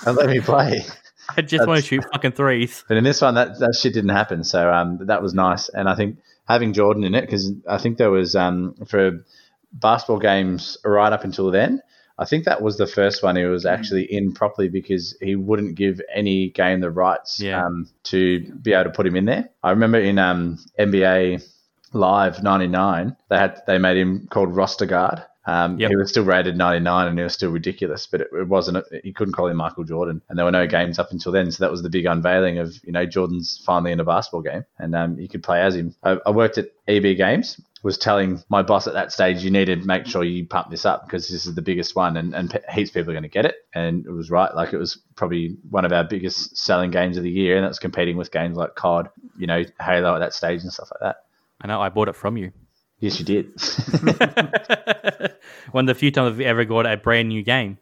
[0.06, 0.86] and let me play.
[1.36, 2.84] I just want to shoot fucking threes.
[2.88, 4.44] But in this one, that, that shit didn't happen.
[4.44, 5.68] So um, that was nice.
[5.68, 9.24] And I think having Jordan in it, because I think there was um, for
[9.72, 11.82] basketball games right up until then,
[12.18, 15.76] I think that was the first one he was actually in properly because he wouldn't
[15.76, 17.64] give any game the rights Yeah.
[17.64, 19.50] um, to be able to put him in there.
[19.62, 21.46] I remember in um, NBA
[21.92, 25.22] Live '99, they had they made him called roster guard.
[25.48, 25.88] Um, Yep.
[25.88, 28.84] He was still rated 99 and he was still ridiculous, but it, it wasn't.
[29.02, 31.50] You couldn't call him Michael Jordan, and there were no games up until then.
[31.50, 34.66] So that was the big unveiling of you know Jordan's finally in a basketball game,
[34.78, 35.94] and um, you could play as him.
[36.02, 37.58] I, I worked at EB Games.
[37.84, 40.84] Was telling my boss at that stage, you need to make sure you pump this
[40.84, 43.28] up because this is the biggest one, and, and heaps of people are going to
[43.28, 43.54] get it.
[43.72, 44.52] And it was right.
[44.54, 47.78] Like it was probably one of our biggest selling games of the year, and that's
[47.78, 49.08] competing with games like COD,
[49.38, 51.16] you know, Halo at that stage and stuff like that.
[51.60, 52.50] I know I bought it from you.
[52.98, 53.52] Yes, you did.
[55.72, 57.78] One of the few times I've ever got a brand new game.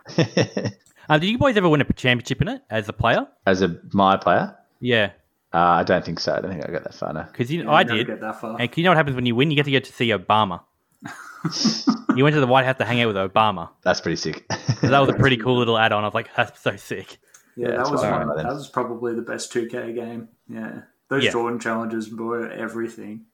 [1.09, 3.27] Uh, did you boys ever win a championship in it as a player?
[3.47, 5.11] As a my player, Yeah,
[5.55, 6.35] uh, I don't think so.
[6.35, 7.13] I don't think I got that far.
[7.13, 7.23] No.
[7.23, 8.07] because you know, Yeah, I did.
[8.07, 8.57] get that far.
[8.61, 9.51] And you know what happens when you win?
[9.51, 10.61] You get to go to see Obama.
[12.17, 13.71] you went to the White House to hang out with Obama.
[13.83, 14.45] That's pretty sick.
[14.81, 16.03] So that was a pretty cool little add-on.
[16.03, 17.19] I was like, that's so sick.
[17.57, 18.47] Yeah, Yeah, that was one, remember then.
[18.47, 20.29] that was probably the best 2K game.
[20.49, 21.31] Yeah, those Yeah.
[21.33, 23.27] Jordan challenges were everything.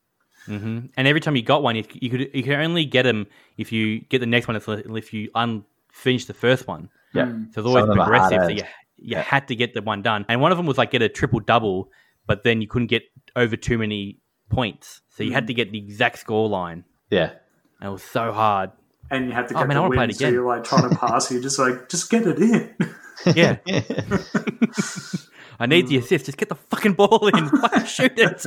[0.46, 3.26] Hmm And every time you got one, you, you could you could only get them
[3.58, 6.88] if you get the next one if, if you unfinish the first one.
[7.14, 7.26] yeah.
[7.26, 7.44] Hmm.
[7.52, 8.36] So it's always Some of them are progressive.
[8.36, 8.68] So hard you, as.
[8.96, 10.24] you had to get the one done.
[10.28, 11.90] And one of them was like get a triple double,
[12.26, 13.02] but then you couldn't get
[13.36, 14.18] over too many
[14.50, 15.00] points.
[15.10, 16.84] So you had to get the exact score line.
[17.10, 17.32] Yeah.
[17.80, 18.70] And it was so hard.
[19.10, 20.34] And you had to Oh, get man, the wanna play win, it so again.
[20.34, 21.30] you're like trying to pass.
[21.30, 22.74] You're just like, just get it in.
[23.36, 23.58] Yeah.
[25.60, 26.26] I need the assist.
[26.26, 27.48] Just get the fucking ball in.
[27.50, 28.44] Fucking shoot it.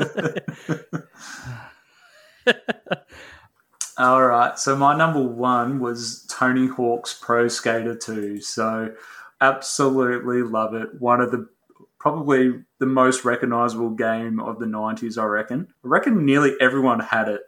[3.97, 4.59] All right.
[4.59, 8.41] So my number one was Tony Hawk's Pro Skater 2.
[8.41, 8.93] So
[9.41, 10.99] absolutely love it.
[10.99, 11.47] One of the
[11.99, 15.67] probably the most recognizable game of the 90s, I reckon.
[15.83, 17.41] I reckon nearly everyone had it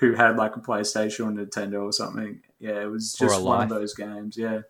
[0.00, 2.40] who had like a PlayStation or Nintendo or something.
[2.58, 3.70] Yeah, it was just one Life.
[3.70, 4.36] of those games.
[4.36, 4.62] Yeah.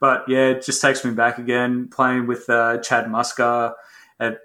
[0.00, 3.74] But yeah, it just takes me back again playing with uh, Chad Muska
[4.20, 4.38] at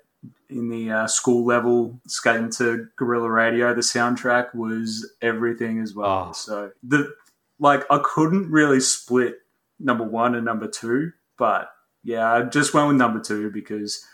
[0.50, 3.74] in the uh, school level, skating to Guerrilla Radio.
[3.74, 6.28] The soundtrack was everything as well.
[6.30, 6.34] Oh.
[6.34, 7.14] So the
[7.60, 9.38] like I couldn't really split
[9.80, 11.70] number one and number two, but
[12.04, 14.06] yeah, I just went with number two because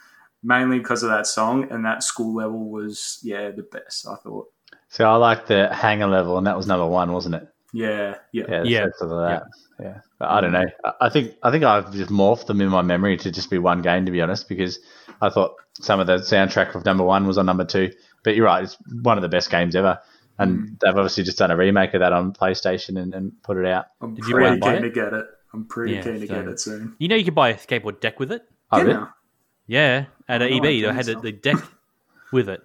[0.44, 4.08] mainly because of that song and that school level was yeah the best.
[4.08, 4.48] I thought.
[4.88, 7.48] So I like the Hangar level, and that was number one, wasn't it?
[7.74, 8.86] Yeah, yeah, Yeah, Yeah.
[8.86, 9.30] because of that.
[9.30, 9.40] Yeah,
[10.20, 10.66] But I don't know.
[10.84, 13.58] I- I think I think I've just morphed them in my memory to just be
[13.58, 14.80] one game, to be honest, because
[15.22, 17.92] I thought some of the soundtrack of number one was on number two.
[18.24, 20.00] But you're right; it's one of the best games ever,
[20.38, 20.80] and mm.
[20.80, 23.86] they've obviously just done a remake of that on PlayStation and, and put it out.
[24.02, 25.26] I'm Did pretty buy keen to get it.
[25.54, 26.96] I'm pretty Yeah, keen to get it soon.
[27.00, 28.44] You know, you could buy a skateboard deck with it.
[28.72, 29.06] Oh, Yeah, really?
[29.68, 31.14] Yeah, at Oh, EB, I they had so.
[31.16, 31.58] the, the deck
[32.32, 32.62] with it.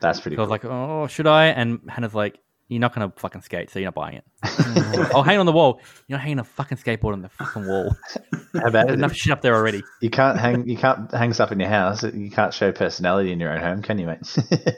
[0.00, 0.50] That's pretty So I cool.
[0.50, 1.46] was like, oh, should I?
[1.46, 2.38] And Hannah's like,
[2.70, 4.24] you're not going to fucking skate, so you're not buying it.
[4.42, 5.80] I'll oh, hang on the wall.
[6.06, 7.94] You're not hanging a fucking skateboard on the fucking wall.
[8.54, 9.82] How about There's enough shit up there already.
[10.00, 12.02] You can't hang you can't hang stuff in your house.
[12.04, 14.20] You can't show personality in your own home, can you, mate?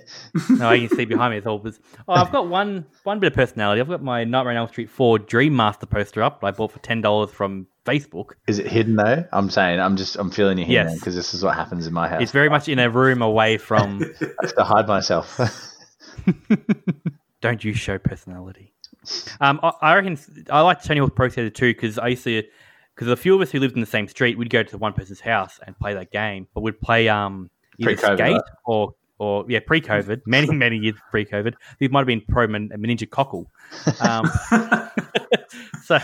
[0.51, 1.39] No, I can see behind me.
[1.39, 1.79] It's all this.
[2.09, 3.81] Oh, I've got one one bit of personality.
[3.81, 6.73] I've got my Nightmare on Elm Street 4 Dream Master poster up that I bought
[6.73, 8.31] for $10 from Facebook.
[8.47, 9.25] Is it hidden though?
[9.33, 10.95] I'm saying I'm just I'm feeling you here Yes.
[10.99, 12.23] because this is what happens in my house.
[12.23, 15.39] It's very much in a room away from I have to hide myself.
[17.43, 18.73] Don't you show personality.
[19.41, 22.43] Um, I, I reckon I like Tony Hawk's Pro Skater 2 because I used to,
[22.95, 24.95] because a few of us who lived in the same street, we'd go to one
[24.95, 28.41] person's house and play that game, but we'd play um either Pre-COVID, skate right?
[28.65, 31.55] or or yeah pre-COVID, many many years pre-COVID.
[31.79, 33.51] These might have been Pro Man, Ninja Cockle.
[34.01, 34.31] Um,
[35.85, 35.99] so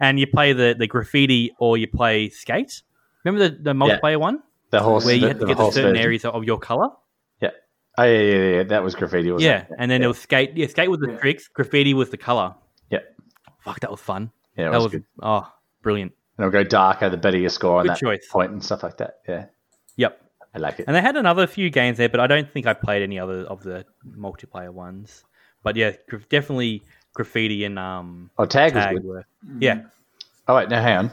[0.00, 2.82] and you play the the graffiti or you play skate.
[3.24, 5.72] Remember the, the multiplayer one the horse where you the, had to the get to
[5.72, 6.04] certain version.
[6.04, 6.88] areas of your color.
[8.06, 8.10] Yeah.
[8.10, 8.62] Oh yeah, yeah, yeah, yeah.
[8.64, 9.68] That was graffiti, wasn't Yeah, it?
[9.78, 10.06] and then yeah.
[10.06, 10.56] it was skate.
[10.56, 11.18] Yeah, skate was the Yeah.
[11.18, 11.48] tricks.
[11.48, 12.54] Graffiti was the color.
[12.90, 13.00] Yeah.
[13.64, 14.30] Fuck, that was fun.
[14.56, 15.04] Yeah, it that was, was good.
[15.22, 15.50] oh
[15.82, 16.12] brilliant.
[16.38, 18.26] And it'll go darker the better you score on Good that choice.
[18.30, 19.18] point and stuff like that.
[19.28, 19.46] Yeah.
[19.96, 20.20] Yep.
[20.54, 20.86] I like it.
[20.88, 23.42] And they had another few games there, but I don't think I played any other
[23.44, 23.84] of the
[24.18, 25.22] multiplayer ones.
[25.62, 26.82] But yeah, gra- definitely
[27.14, 29.08] graffiti and um Oh, tag, tag was good.
[29.08, 29.26] were.
[29.58, 29.82] Yeah.
[30.48, 31.10] Oh wait, no, hang on.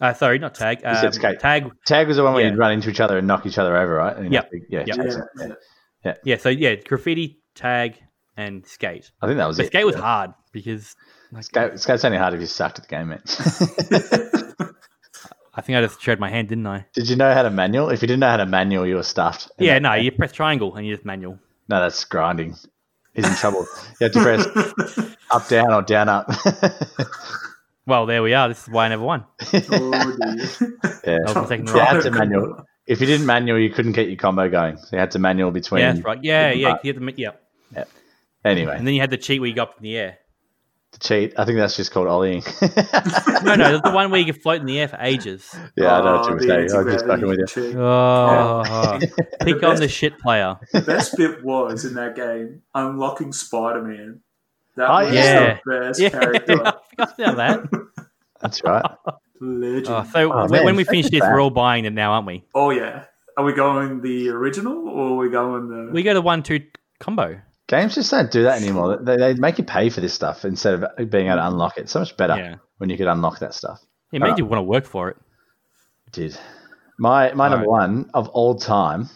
[0.00, 0.80] Uh, sorry, not tag.
[0.84, 1.38] Um, said skate.
[1.38, 1.70] Tag.
[1.86, 2.50] Tag was the one where Yeah.
[2.50, 4.16] you'd run into each other and knock each other over, right?
[4.16, 4.42] And Yep.
[4.44, 4.96] have to- yeah, Yep.
[4.96, 5.04] Yeah,
[5.36, 5.56] them.
[6.04, 6.14] Yeah.
[6.24, 6.36] Yeah.
[6.36, 7.96] So yeah, graffiti, tag,
[8.36, 9.10] and skate.
[9.22, 9.68] I think that was But it.
[9.68, 10.02] skate was Yeah.
[10.02, 10.94] hard because
[11.32, 13.20] like, Skate, skate's only hard if you sucked at the game, mate.
[15.56, 16.86] I think I just showed my hand, didn't I?
[16.94, 17.88] Did you know how to manual?
[17.90, 19.50] If you didn't know how to manual, you were stuffed.
[19.58, 19.78] Yeah.
[19.78, 20.04] No, game.
[20.04, 21.38] you press triangle and you just manual.
[21.68, 22.56] No, that's grinding.
[23.14, 23.64] He's in trouble.
[24.00, 26.28] You have to press up, down, or down, up.
[27.86, 28.48] Well, there we are.
[28.48, 29.24] This is why I never won.
[29.52, 29.60] Oh, dear.
[29.70, 31.18] yeah.
[31.18, 32.02] That was the second You had round.
[32.02, 32.66] to manual.
[32.86, 34.76] If you didn't manual, you couldn't get your combo going.
[34.76, 35.80] So you had to manual between.
[35.80, 36.18] Yeah, that's right.
[36.22, 36.72] Yeah, yeah.
[36.72, 37.30] But- You had the, yeah.
[37.74, 37.84] yeah.
[38.44, 40.18] Anyway, And then you had the cheat where you got up in the air.
[40.92, 41.32] to cheat.
[41.38, 42.44] I think that's just called ollieing.
[43.44, 45.54] No, no, the one where you can float in the air for ages.
[45.76, 46.52] yeah, I know what Oh, you were saying.
[46.60, 47.46] I'm just anti-gravity fucking with you.
[47.46, 47.76] cheat.
[47.76, 48.98] Oh,
[49.40, 50.56] pick on the shit player.
[50.72, 54.20] The best bit was in that game unlocking Spider Man.
[54.76, 55.58] That Oh, was yeah.
[55.64, 56.52] the best Yeah, character.
[56.98, 57.83] I forgot about that.
[58.44, 58.84] That's right.
[59.40, 59.88] Legend.
[59.88, 61.32] Oh, so Oh, when, man, we finish this, bad.
[61.32, 62.44] we're all buying it now, aren't we?
[62.54, 63.04] oh yeah.
[63.36, 65.90] Are we going the original or are we going the?
[65.92, 66.60] We go the one two
[67.00, 67.40] combo.
[67.66, 68.96] Games just don't do that anymore.
[69.02, 71.82] They, they make you pay for this stuff instead of being able to unlock it.
[71.82, 72.54] It's so much better Yeah.
[72.78, 73.80] when you could unlock that stuff.
[74.12, 74.38] It made Alright.
[74.38, 75.16] you want to work for it.
[76.12, 76.38] Did
[76.98, 77.88] my my number Alright.
[77.90, 79.08] one of all time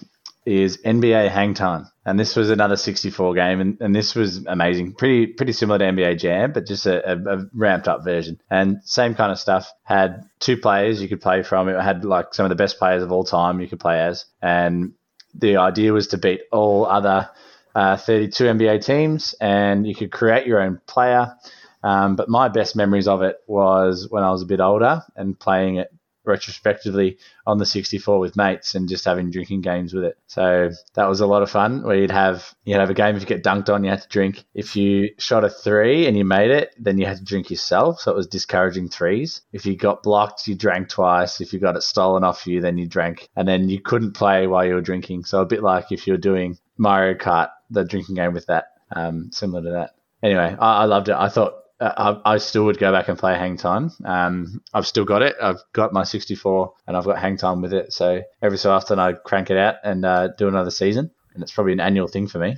[0.47, 4.95] is NBA Hang Time, and this was another 64 game, and, and this was amazing.
[4.95, 8.41] Pretty pretty similar to NBA Jam, but just a, a, a ramped up version.
[8.51, 9.71] And same kind of stuff.
[9.83, 11.69] Had two players you could play from.
[11.69, 14.25] It had like some of the best players of all time you could play as,
[14.41, 14.95] and
[15.35, 17.29] the idea was to beat all other
[17.75, 21.35] uh, 32 NBA teams, and you could create your own player.
[21.83, 25.39] Um, but my best memories of it was when I was a bit older and
[25.39, 25.93] playing it
[26.29, 30.19] retrospectively on the 64 with mates and just having drinking games with it.
[30.27, 31.83] So that was a lot of fun.
[31.83, 34.09] Where you'd have you'd have a game if you get dunked on, you had to
[34.09, 34.45] drink.
[34.55, 38.01] If you shot a three and you made it, then you had to drink yourself.
[38.01, 39.41] So it was discouraging threes.
[39.53, 41.41] If you got blocked, you drank twice.
[41.41, 44.47] If you got it stolen off you, then you drank, and then you couldn't play
[44.47, 45.25] while you were drinking.
[45.25, 48.67] So a bit like if you were doing Mario Kart, the drinking game with that,
[48.95, 49.91] um, similar to that.
[50.23, 51.15] Anyway, I, I loved it.
[51.15, 53.93] I thought I, I still would go back and play Hang Time.
[54.05, 55.37] Um, I've still got it.
[55.41, 57.93] I've got my 64 and I've got Hang Time with it.
[57.93, 61.11] So every so often I crank it out and uh, do another season.
[61.35, 62.57] And it's probably an annual thing for me.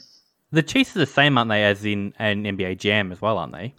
[0.52, 3.52] The cheats are the same, aren't they, as in an NBA Jam as well, aren't
[3.52, 3.74] they?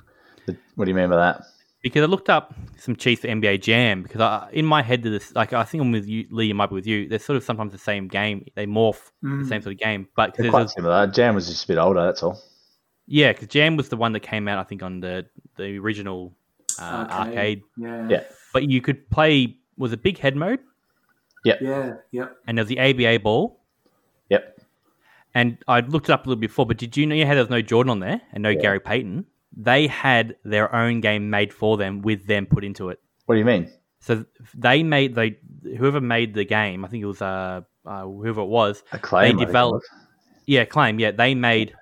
[0.45, 1.43] The- What do you mean by that?
[1.83, 5.33] because I looked up some cheats for NBA Jam because I, in my head, this
[5.33, 6.45] like I think I'm with you, Lee.
[6.45, 7.09] You might be with you.
[7.09, 8.45] They're sort of sometimes the same game.
[8.53, 11.07] They morph the same sort of game, but They're quite a- similar.
[11.07, 12.05] Jam was just a bit older.
[12.05, 12.39] That's all.
[13.11, 15.25] Yeah, because Jam was the one that came out I think on the
[15.57, 16.33] the original
[16.79, 17.61] uh, arcade.
[17.75, 18.07] Yeah.
[18.09, 18.23] Yeah.
[18.53, 20.59] But you could play was it big head mode,
[21.43, 21.59] Yep.
[21.61, 21.93] Yeah.
[22.11, 22.37] Yep.
[22.47, 23.59] and there was the ABA ball.
[24.29, 24.61] Yep.
[25.33, 27.49] And I looked it up a little before, but did you know how there was
[27.49, 29.25] no Jordan on there and no Gary Payton?
[29.55, 32.99] They had their own game made for them with them put into it.
[33.25, 33.69] What do you mean?
[33.99, 35.37] So they made they
[35.77, 39.35] whoever made the game, I think it was uh, uh whoever it was, Acclaim.
[39.35, 39.85] I they developed
[40.45, 41.75] yeah, claim, yeah, they made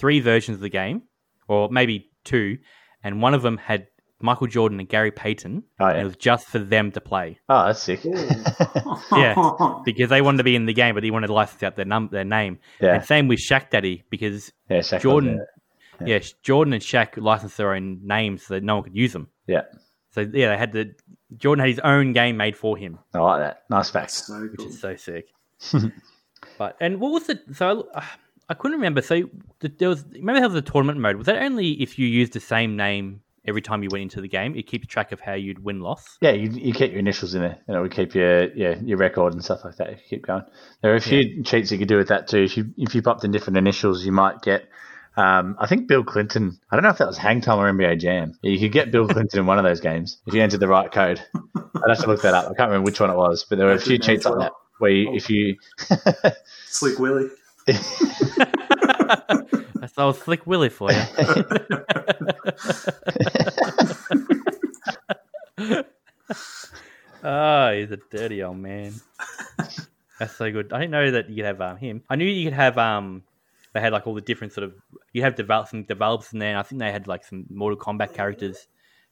[0.00, 1.02] three versions of the game,
[1.48, 2.58] or maybe two,
[3.04, 3.86] and one of them had
[4.22, 5.62] Michael Jordan and Gary Payton.
[5.78, 5.92] Oh, yeah.
[5.92, 7.38] and it was just for them to play.
[7.48, 8.00] Oh, that's sick.
[9.12, 9.34] Yeah,
[9.84, 11.84] because they wanted to be in the game, but they wanted to license out their
[11.84, 12.58] num their name.
[12.80, 12.94] Yeah.
[12.94, 15.38] And same with Shaq Daddy, because Yeah, Shaq Jordan,
[16.00, 16.20] was yeah.
[16.42, 19.28] Jordan and Shaq licensed their own names so that no one could use them.
[19.46, 19.62] Yeah.
[20.12, 20.94] So yeah, they had the
[21.36, 23.62] Jordan had his own game made for him, I like that.
[23.70, 24.10] Nice fact.
[24.10, 25.26] So which is so sick.
[26.58, 28.04] but and what was the so I,
[28.50, 29.00] I couldn't remember.
[29.00, 29.30] So
[29.60, 32.40] the, there was remember how the tournament mode was that only if you used the
[32.40, 34.56] same name every time you went into the game?
[34.56, 36.18] It keeps track of how you'd win loss.
[36.20, 38.98] Yeah, you, you keep your initials in there, and it would keep your yeah your
[38.98, 39.90] record and stuff like that.
[39.90, 40.42] If you keep going,
[40.82, 42.42] there are a few cheats you could do with that too.
[42.42, 44.68] If you if you popped in different initials, you might get.
[45.16, 46.58] Um, I think Bill Clinton.
[46.70, 48.36] I don't know if that was Hang Time or NBA Jam.
[48.42, 50.90] You could get Bill Clinton in one of those games if you entered the right
[50.90, 51.20] code.
[51.56, 52.46] I'd have to look that up.
[52.46, 54.52] I can't remember which one it was, but there were a few cheats like that
[54.80, 55.56] where you, if you
[56.66, 57.28] Slick Willy.
[59.74, 61.00] That's I was Slick Willie for you.
[67.24, 68.92] oh, he's a dirty old man.
[70.18, 70.72] That's so good.
[70.72, 72.02] I didn't know that you could have um, him.
[72.10, 73.22] I knew you could have um.
[73.72, 74.74] They had like all the different sort of.
[75.12, 76.50] You have developed some develops in there.
[76.50, 78.66] And I think they had like some Mortal Kombat characters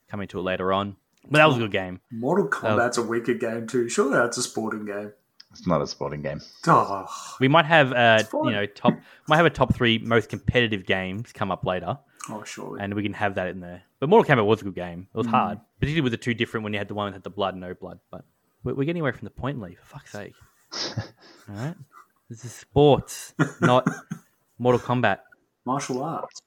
[0.09, 0.95] coming to it later on.
[1.23, 1.99] But that was a good game.
[2.11, 3.89] Mortal Kombat's a wicked game too.
[3.89, 5.13] Sure, that's a sporting game.
[5.51, 6.41] It's not a sporting game.
[6.67, 7.07] Oh,
[7.39, 8.93] We might have uh, you know top.
[9.27, 11.97] Might have a top three most competitive games come up later.
[12.29, 12.79] oh surely.
[12.81, 13.81] and we can have that in there.
[13.99, 15.07] But Mortal Kombat was a good game.
[15.13, 15.31] It was Mm.
[15.31, 17.53] hard, particularly with the two different when you had the one that had the blood
[17.55, 17.99] and no blood.
[18.11, 18.23] But
[18.63, 19.75] we're, we're getting away from the point, Lee.
[19.75, 20.33] For fuck's sake!
[21.49, 21.75] All right,
[22.29, 23.87] this is sports, not
[24.59, 25.19] Mortal Kombat,
[25.65, 26.41] Martial arts.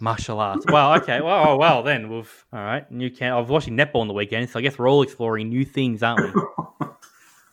[0.00, 0.64] martial arts.
[0.68, 2.88] Well, okay, well, oh, well then we've all right.
[2.90, 3.32] New can.
[3.32, 6.02] I was watching netball on the weekend, so I guess we're all exploring new things,
[6.02, 6.40] aren't we?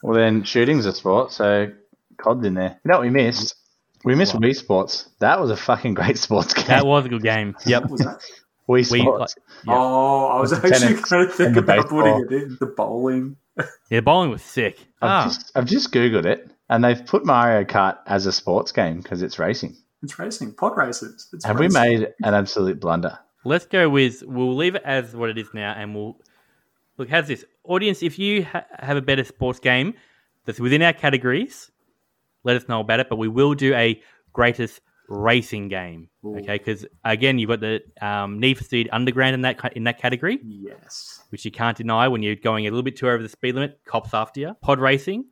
[0.02, 1.72] Well, then shooting's a sport, so
[2.18, 2.80] COD's in there.
[2.84, 3.56] You know what we missed?
[4.06, 5.10] We missed Wii Sports.
[5.20, 6.68] That was a fucking great sports game.
[6.68, 7.56] that was a good game.
[7.66, 7.82] Yep.
[7.84, 8.20] What was that?
[8.20, 8.22] Wii
[8.68, 9.36] We Sports.
[9.68, 9.74] Yeah.
[9.76, 12.02] Oh, I was The actually tennis going to think about baseball.
[12.24, 13.36] putting it in the bowling.
[13.90, 14.80] yeah, bowling was sick.
[15.02, 18.72] I've, Ah, just, I've just googled it, and they've put Mario Kart as a sports
[18.72, 19.76] game because it's racing.
[20.02, 21.28] It's racing, pod races.
[21.34, 21.82] It's Have racing.
[21.82, 23.20] we made an absolute blunder?
[23.44, 26.22] Let's go with we'll leave it as what it is now, and we'll
[26.98, 27.10] look.
[27.10, 28.04] How's this audience?
[28.04, 29.94] If you ha- have a better sports game
[30.46, 31.72] that's within our categories,
[32.44, 33.08] let us know about it.
[33.10, 34.02] But we will do a
[34.34, 36.58] greatest racing game, okay?
[36.58, 40.40] Because again, you've got the um, Need for Speed Underground in that in that category,
[40.44, 41.24] Yes.
[41.30, 43.80] which you can't deny when you're going a little bit too over the speed limit.
[43.86, 44.56] Cops after you.
[44.62, 45.26] Pod racing.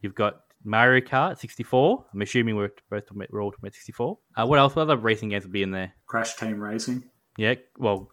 [0.00, 2.06] You've got Mario Kart 64.
[2.14, 4.18] I'm assuming we're both we're all talking about 64.
[4.36, 4.76] Uh, what else?
[4.76, 5.92] What other racing games would be in there?
[6.06, 7.04] Crash Team Racing.
[7.36, 8.10] Yeah, well,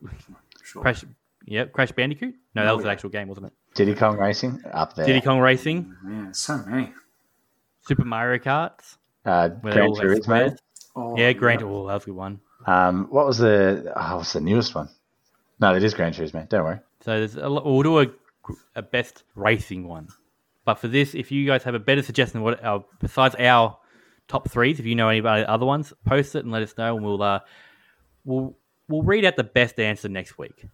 [0.64, 0.82] Sure.
[0.82, 1.04] Crash,
[1.48, 2.36] yeah, Crash Bandicoot.
[2.54, 3.54] No, that Oh, was an actual game, wasn't it?
[3.74, 5.06] Diddy Kong Racing up there.
[5.06, 6.94] Diddy Kong Racing, Yeah, so many.
[7.82, 8.98] Super Mario Karts.
[9.26, 10.58] uh, where they Gran all have Turismo.
[10.96, 11.62] Oh, Yeah, Grand.
[11.64, 12.40] Oh, that was a good one.
[12.66, 13.92] Um, what was the?
[13.96, 14.90] Oh, what's the newest one?
[15.60, 16.48] No, it is Gran Turismo.
[16.50, 16.80] Don't worry.
[17.02, 18.08] So there's a lot, we'll do a,
[18.76, 20.08] a best racing one.
[20.66, 23.78] But for this, if you guys have a better suggestion, what uh, besides our
[24.28, 27.06] top threes, if you know any other ones, post it and let us know, and
[27.06, 27.40] we'll uh,
[28.26, 28.58] we'll
[28.90, 30.66] we'll read out the best answer next week.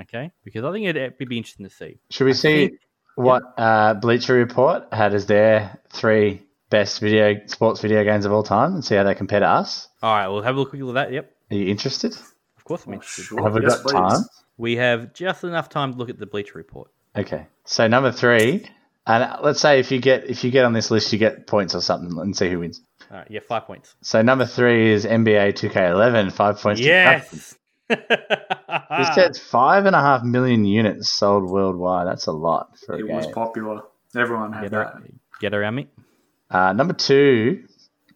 [0.00, 1.98] Okay, because I think it'd, it'd be interesting to see.
[2.10, 2.80] Should we see think-
[3.16, 8.42] what uh, Bleacher Report had as their three best video sports video games of all
[8.44, 9.88] time, and see how they compare to us?
[10.02, 11.12] All right, we'll have a look quick at that.
[11.12, 12.12] Yep, Are you interested?
[12.14, 13.22] of course I'm interested.
[13.24, 13.42] sure.
[13.42, 13.92] Have we Yes, got please.
[13.92, 14.24] time?
[14.56, 16.90] We have just enough time to look at the Bleacher Report.
[17.16, 17.46] Okay.
[17.64, 18.68] So number three,
[19.06, 21.74] and let's say if you get if you get on this list, you get points
[21.74, 22.80] or something, and see who wins.
[23.10, 23.94] All right, yeah, five points.
[24.02, 26.80] So number three is NBA 2K11, five points.
[26.80, 27.54] to Yes.
[28.68, 32.06] This says five and a half million units sold worldwide.
[32.06, 33.10] That's a lot for a game.
[33.10, 33.82] It was popular.
[34.16, 34.76] Everyone had get, that.
[34.78, 35.88] around, get around me.
[36.50, 37.64] Uh, number two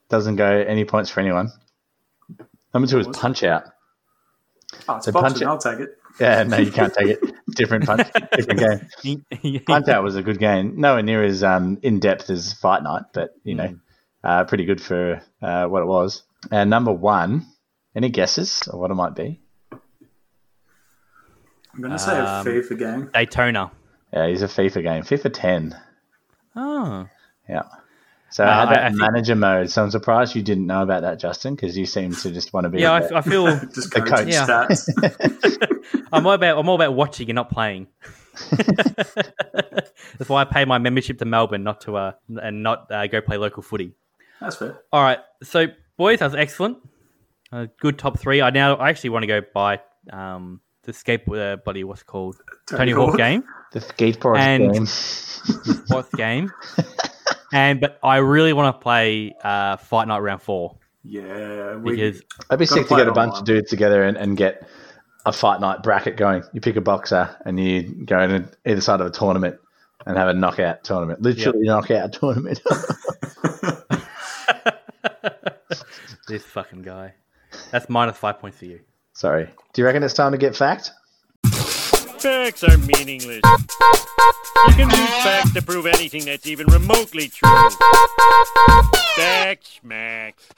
[0.08, 1.50] doesn't go any points for anyone.
[2.72, 3.08] Number two is?
[3.08, 3.64] Punch Out.
[4.88, 5.98] Oh, it's So punch it- I'll take it.
[6.20, 7.20] Yeah, no, you can't take it.
[7.54, 9.62] Different punch, different game.
[9.66, 10.78] Punch Out was a good game.
[10.80, 13.76] Nowhere near as um, in depth as Fight Night, but you know,
[14.24, 16.22] uh, pretty good for uh, what it was.
[16.50, 17.46] And number one,
[17.94, 19.41] any guesses of what it might be?
[21.74, 23.10] I'm going to say a Um, FIFA game.
[23.14, 23.70] Daytona.
[24.12, 25.02] Yeah, he's a FIFA game.
[25.02, 25.76] FIFA 10.
[26.56, 27.08] Oh,
[27.48, 27.62] Yeah.
[28.30, 29.70] So Uh, I had I- that I think- manager mode.
[29.70, 32.64] So I'm surprised you didn't know about that, Justin, because you seem to just want
[32.64, 32.80] to be.
[32.80, 33.00] yeah.
[33.00, 34.28] the- I, I feel Just the coach coach.
[34.28, 34.46] Yeah.
[34.46, 35.98] stats.
[36.12, 37.88] I'm all about I'm all about watching and not playing.
[38.50, 43.20] That's why I pay my membership to Melbourne, not to uh and not uh, go
[43.20, 43.92] play local footy.
[44.40, 44.80] That's fair.
[44.92, 45.66] All right, so
[45.96, 46.78] boys, that was excellent.
[47.50, 48.40] A good top three.
[48.40, 49.80] I now I actually want to go buy
[50.12, 51.84] um the skate uh, buddy.
[51.84, 53.18] What's it called Tony, Hawk Hawk.
[53.18, 53.44] game.
[53.72, 54.86] the skateboard And- game.
[55.88, 56.52] Fourth game.
[57.54, 61.76] And but I really want to play uh, Fight Night Round Four Yeah.
[61.76, 63.40] We, because I'd be sick to get a bunch online.
[63.40, 64.66] of dudes together and, and get
[65.26, 66.44] a fight night bracket going.
[66.54, 69.58] You pick a boxer and you go in either side of a tournament
[70.06, 71.20] and have a knockout tournament.
[71.20, 72.58] Literally knockout tournament.
[76.26, 77.12] this fucking guy.
[77.70, 78.80] That's minus five points for you.
[79.22, 79.48] Sorry.
[79.72, 80.90] Do you reckon it's time to get fact?
[81.46, 83.40] Facts are meaningless.
[83.44, 87.48] You can use facts to prove anything that's even remotely true.
[89.14, 90.48] Facts, Max.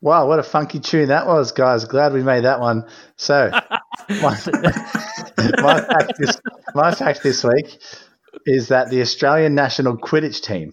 [0.00, 1.84] Wow, what a funky tune that was, guys.
[1.84, 2.88] Glad we made that one.
[3.14, 3.50] So,
[4.08, 4.36] my,
[5.60, 6.36] my, fact this,
[6.74, 7.80] my fact this week
[8.46, 10.72] is that the Australian national Quidditch team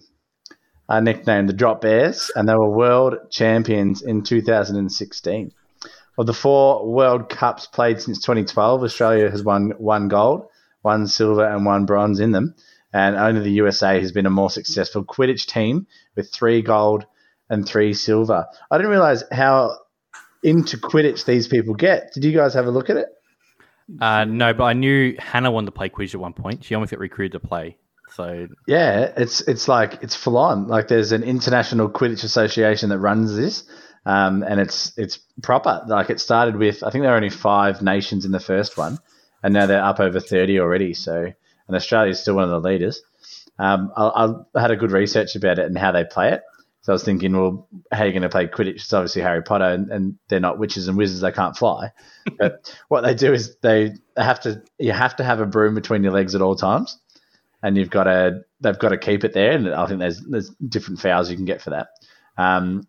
[0.88, 5.52] are nicknamed the Drop Bears, and they were world champions in 2016.
[6.18, 10.46] Of the four World Cups played since 2012, Australia has won one gold,
[10.82, 12.54] one silver, and one bronze in them.
[12.92, 15.86] And only the USA has been a more successful Quidditch team
[16.16, 17.06] with three gold
[17.48, 18.46] and three silver.
[18.70, 19.78] I didn't realize how
[20.42, 22.12] into Quidditch these people get.
[22.12, 23.08] Did you guys have a look at it?
[24.00, 26.64] Uh, no, but I knew Hannah wanted to play Quidditch at one point.
[26.64, 27.76] She almost got recruited to play.
[28.14, 30.66] So Yeah, it's it's like it's full on.
[30.66, 33.64] Like there's an international Quidditch association that runs this,
[34.06, 35.82] um, and it's it's proper.
[35.86, 38.98] Like it started with I think there were only five nations in the first one,
[39.42, 40.94] and now they're up over thirty already.
[40.94, 41.32] So
[41.68, 43.02] and Australia is still one of the leaders.
[43.58, 46.42] Um, I, I had a good research about it and how they play it.
[46.82, 48.76] So I was thinking, well, how are you going to play Quidditch?
[48.76, 51.92] It's obviously Harry Potter, and, and they're not witches and wizards; they can't fly.
[52.38, 56.02] But what they do is they have to you have to have a broom between
[56.02, 56.98] your legs at all times
[57.62, 59.52] and you've got to they've got to keep it there.
[59.52, 61.88] And I think there's there's different fouls you can get for that.
[62.36, 62.86] Um,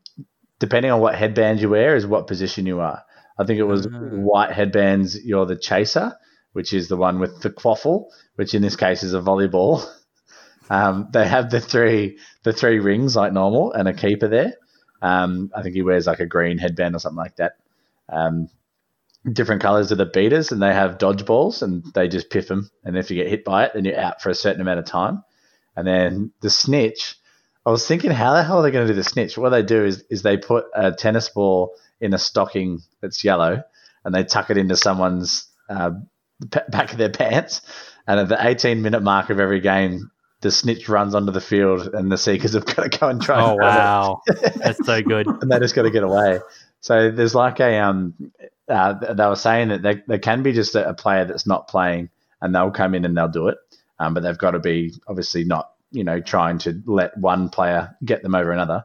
[0.61, 3.03] depending on what headband you wear, is what position you are.
[3.37, 5.19] I think it was white headbands.
[5.25, 6.13] You're the chaser,
[6.53, 8.05] which is the one with the quaffle,
[8.35, 9.83] which in this case is a volleyball.
[10.69, 14.53] Um, they have the three the three rings like normal and a keeper there.
[15.01, 17.57] Um, I think he wears like a green headband or something like that.
[18.07, 18.47] Um,
[19.29, 22.69] different colors are the beaters, and they have dodgeballs, and they just piff them.
[22.85, 24.85] And if you get hit by it, then you're out for a certain amount of
[24.85, 25.23] time.
[25.75, 27.17] And then the snitch.
[27.65, 29.37] I was thinking, how the hell are they going to do the snitch?
[29.37, 33.63] What they do is is they put a tennis ball in a stocking that's yellow,
[34.03, 35.91] and they tuck it into someone's uh,
[36.51, 37.61] p- back of their pants.
[38.07, 40.09] And at the 18 minute mark of every game,
[40.41, 43.41] the snitch runs onto the field, and the seekers have got to go and try.
[43.41, 44.21] Oh and wow,
[44.55, 45.27] that's so good.
[45.27, 46.39] and they just got to get away.
[46.79, 48.31] So there's like a um,
[48.67, 51.67] uh, they were saying that there, there can be just a, a player that's not
[51.67, 52.09] playing,
[52.41, 53.57] and they'll come in and they'll do it,
[53.99, 57.95] um, but they've got to be obviously not you know trying to let one player
[58.03, 58.83] get them over another.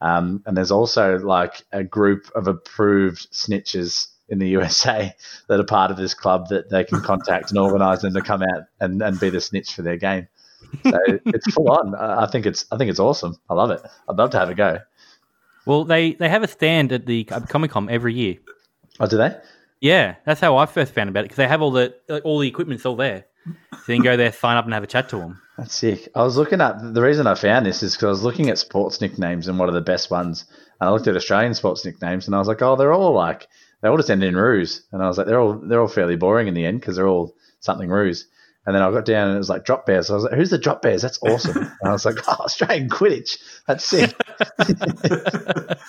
[0.00, 5.14] Um, and there's also like a group of approved snitches in the USA
[5.48, 8.42] that are part of this club that they can contact and organise them to come
[8.42, 10.28] out and, and be the snitch for their game.
[10.82, 11.94] So it's full on.
[11.94, 13.36] I think it's I think it's awesome.
[13.48, 13.80] I love it.
[14.08, 14.78] I'd love to have a go.
[15.64, 18.36] Well, they they have a stand at the Comic Con every year.
[19.00, 19.36] Oh, do they?
[19.80, 21.94] Yeah, that's how I first found about it because they have all the
[22.24, 23.26] all the equipment's all there.
[23.84, 25.40] So you can go there, sign up, and have a chat to them.
[25.58, 26.08] That's sick.
[26.14, 28.58] I was looking up the reason I found this is because I was looking at
[28.58, 30.44] sports nicknames and what are the best ones.
[30.80, 33.48] And I looked at Australian sports nicknames and I was like, oh, they're all like
[33.80, 34.82] they all just end in ruse.
[34.92, 37.08] And I was like, they're all they're all fairly boring in the end because they're
[37.08, 38.26] all something ruse.
[38.66, 40.08] And then I got down and it was like drop bears.
[40.08, 41.00] So I was like, who's the drop bears?
[41.00, 41.56] That's awesome.
[41.80, 43.38] and I was like, oh, Australian Quidditch.
[43.66, 44.14] That's sick.
[44.58, 45.80] That's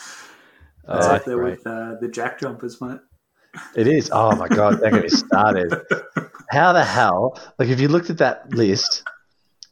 [0.90, 1.58] Oh, up that's there great.
[1.58, 3.00] with uh, the jack jumpers, mate.
[3.76, 4.10] It is.
[4.14, 5.74] Oh my god, don't get me started.
[6.50, 7.38] How the hell?
[7.60, 9.04] Like, if you looked at that list,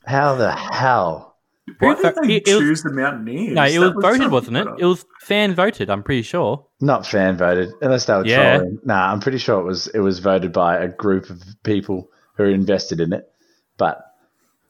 [0.08, 1.36] how the hell?
[1.80, 3.54] Why Who- did they it- it was- choose the Mountaineers?
[3.56, 4.68] No, it That was voted, wasn't it?
[4.80, 5.90] It was fan voted.
[5.90, 6.66] I'm pretty sure.
[6.80, 8.58] Not fan voted, unless they were Yeah.
[8.58, 8.80] trolling.
[8.86, 12.44] Nah, I'm pretty sure it was it was voted by a group of people who
[12.44, 13.32] are invested in it.
[13.78, 14.02] But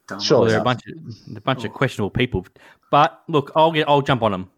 [0.07, 0.19] Dumb.
[0.19, 0.41] Sure.
[0.41, 1.73] Well, they're a bunch of a bunch of oh.
[1.73, 2.45] questionable people.
[2.91, 4.49] But look, I'll get I'll jump on them.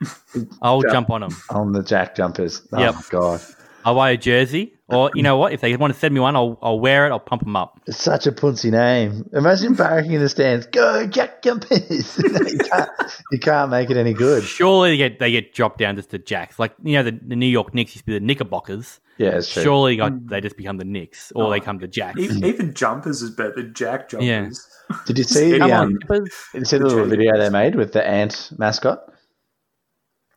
[0.62, 0.92] I'll Jump.
[0.92, 1.36] jump on them.
[1.50, 2.94] on the jack jumpers, oh Yep.
[2.94, 3.40] my god,
[3.84, 5.52] I'll buy a jersey Or you know what?
[5.52, 7.10] If they want to send me one, I'll I'll wear it.
[7.10, 7.80] I'll pump them up.
[7.86, 9.28] It's such a punsy name.
[9.32, 10.66] Imagine barracking in the stands.
[10.66, 12.18] Go Jack Jumpers.
[12.18, 12.90] you, can't,
[13.32, 14.42] you can't make it any good.
[14.42, 16.58] Surely they get they get dropped down just to Jacks.
[16.58, 19.00] Like you know, the, the New York Knicks used to be the Knickerbockers.
[19.18, 19.62] Yeah, it's true.
[19.62, 21.50] Surely got, they just become the Knicks, or Oh.
[21.50, 22.18] they come to Jacks.
[22.18, 24.66] Even, even jumpers is better than Jack jumpers.
[25.04, 26.30] Did you see Come the, on, um, Clippers.
[26.54, 29.12] did you see the little video they made with the ant mascot?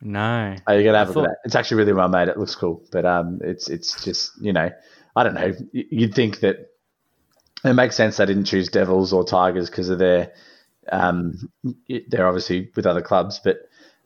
[0.04, 0.56] No.
[0.68, 1.38] Oh, you gotta have a I look at thought- that.
[1.46, 2.28] It's actually really well made.
[2.28, 4.70] It looks cool, but um, it's it's just you know,
[5.16, 5.54] I don't know.
[5.72, 6.70] You'd think that
[7.64, 10.34] it makes sense they didn't choose Devils or Tigers because of their
[10.92, 11.50] um,
[12.10, 13.60] they're obviously with other clubs, but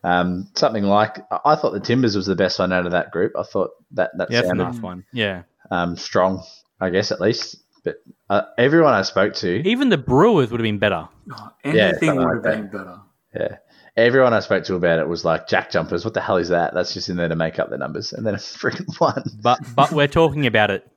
[0.03, 3.11] um, something like I I thought the Timbers was the best one out of that
[3.11, 3.33] group.
[3.37, 5.05] I thought that that Yeah, that's a sounded nice one.
[5.11, 5.43] Yeah.
[5.71, 6.43] um, strong,
[6.79, 7.57] I guess at least.
[7.83, 7.95] But
[8.29, 11.07] uh, everyone I spoke to, Even the Brewers would have been better.
[11.31, 12.71] Oh, anything something would like have that.
[12.71, 12.99] been better.
[13.33, 13.57] yeah,
[13.97, 16.05] everyone I spoke to about it was like Jack Jumpers.
[16.05, 16.73] What the hell is that?
[16.73, 19.23] That's just in there to make up the numbers, and then a freaking one.
[19.41, 20.87] But but we're talking about it.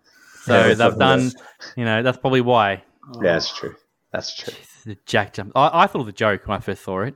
[0.43, 1.37] So Yeah, that's they've done, is.
[1.77, 2.83] you know, that's probably why.
[3.23, 3.75] Yeah, that's true.
[4.13, 4.55] That's true.
[4.87, 5.53] The Jack jump.
[5.55, 7.15] I, I thought it was a joke when I first saw it.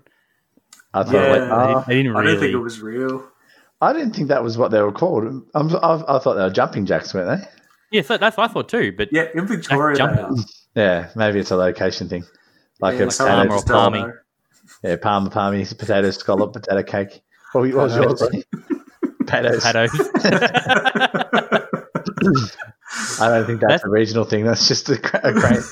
[0.92, 1.54] I thought, Yeah.
[1.54, 2.32] like, They, they didn't I really.
[2.32, 3.24] don't think it was real.
[3.80, 5.24] I didn't think that was what they were called.
[5.54, 7.48] I'm, I, I thought they were jumping jacks, weren't they?
[7.90, 8.92] Yeah, so that's what I thought too.
[8.96, 10.30] But Yeah, in Victoria, they are.
[10.74, 12.24] Yeah, maybe it's a location thing.
[12.80, 14.04] Like Yeah, a some Palmer of or them just palmy.
[14.82, 14.90] Know.
[14.90, 17.22] yeah, palmer, palmy, potato scallop, potato cake.
[17.52, 18.20] What, was- what was yours?
[18.32, 18.44] Lee?
[19.20, 19.62] Potatoes.
[19.64, 19.90] Pados.
[23.20, 24.44] I don't think that's, That's- a regional thing.
[24.44, 25.62] That's just a, cra- a great.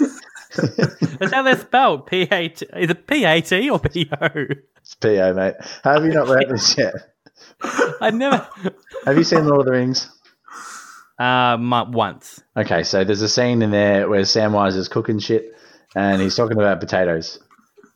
[1.18, 2.06] that's how they're spelled.
[2.06, 2.66] P A T.
[2.76, 4.28] Is it P A T or P O?
[4.76, 5.54] it's PO, mate.
[5.84, 6.94] Have you not read this yet?
[8.00, 8.46] I never.
[9.04, 10.10] Have you seen Lord of the Rings?
[11.18, 12.42] Uh, mu- once.
[12.56, 15.54] Okay, so there's a scene in there where Samwise is cooking shit,
[15.94, 17.38] and he's talking about potatoes,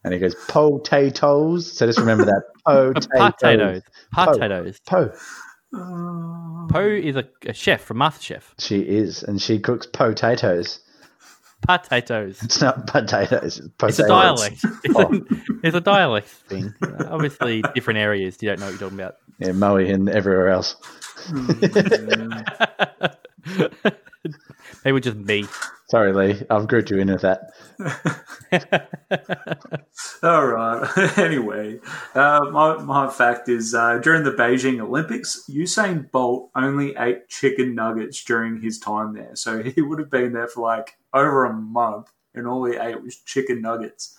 [0.07, 1.71] and he goes potatoes.
[1.77, 3.83] So just remember that potatoes.
[4.13, 4.81] Potatoes.
[4.81, 4.81] Potatoes.
[4.87, 5.13] Po.
[6.71, 8.43] Poh is a, a chef from MasterChef.
[8.59, 10.81] She is, and she cooks potatoes.
[11.67, 12.41] Potatoes.
[12.43, 13.59] It's not potatoes.
[13.59, 14.65] It's, It's a dialect.
[14.65, 14.79] Oh.
[14.85, 15.01] It's, Oh.
[15.13, 15.21] a,
[15.67, 16.73] it's a dialect thing.
[17.09, 18.39] Obviously, different areas.
[18.41, 19.17] You don't know what you're talking about.
[19.41, 20.77] Yeah, Moe and everywhere else.
[21.27, 22.31] Hmm.
[24.85, 25.47] Maybe just me.
[25.89, 26.43] Sorry, Lee.
[26.51, 27.53] I've grouped you in with that.
[30.23, 30.99] All right.
[31.19, 31.79] anyway,
[32.15, 37.77] uh, my, my fact is uh, during the Beijing Olympics, Usain Bolt only ate chicken
[37.77, 39.37] nuggets during his time there.
[39.37, 43.03] So he would have been there for like over a month, and all he ate
[43.03, 44.17] was chicken nuggets.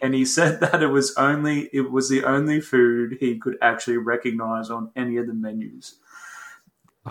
[0.00, 3.96] and he said that it was only it was the only food he could actually
[3.96, 5.96] recognize on any of the menus.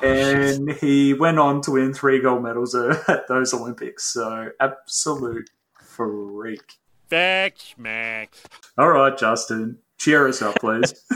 [0.02, 4.06] And he went on to win three gold medals uh, at those Olympics.
[4.14, 5.50] So absolute
[5.82, 6.74] freak.
[7.10, 8.44] Facts, Max.
[8.78, 10.94] All right, Justin, cheer us up, please.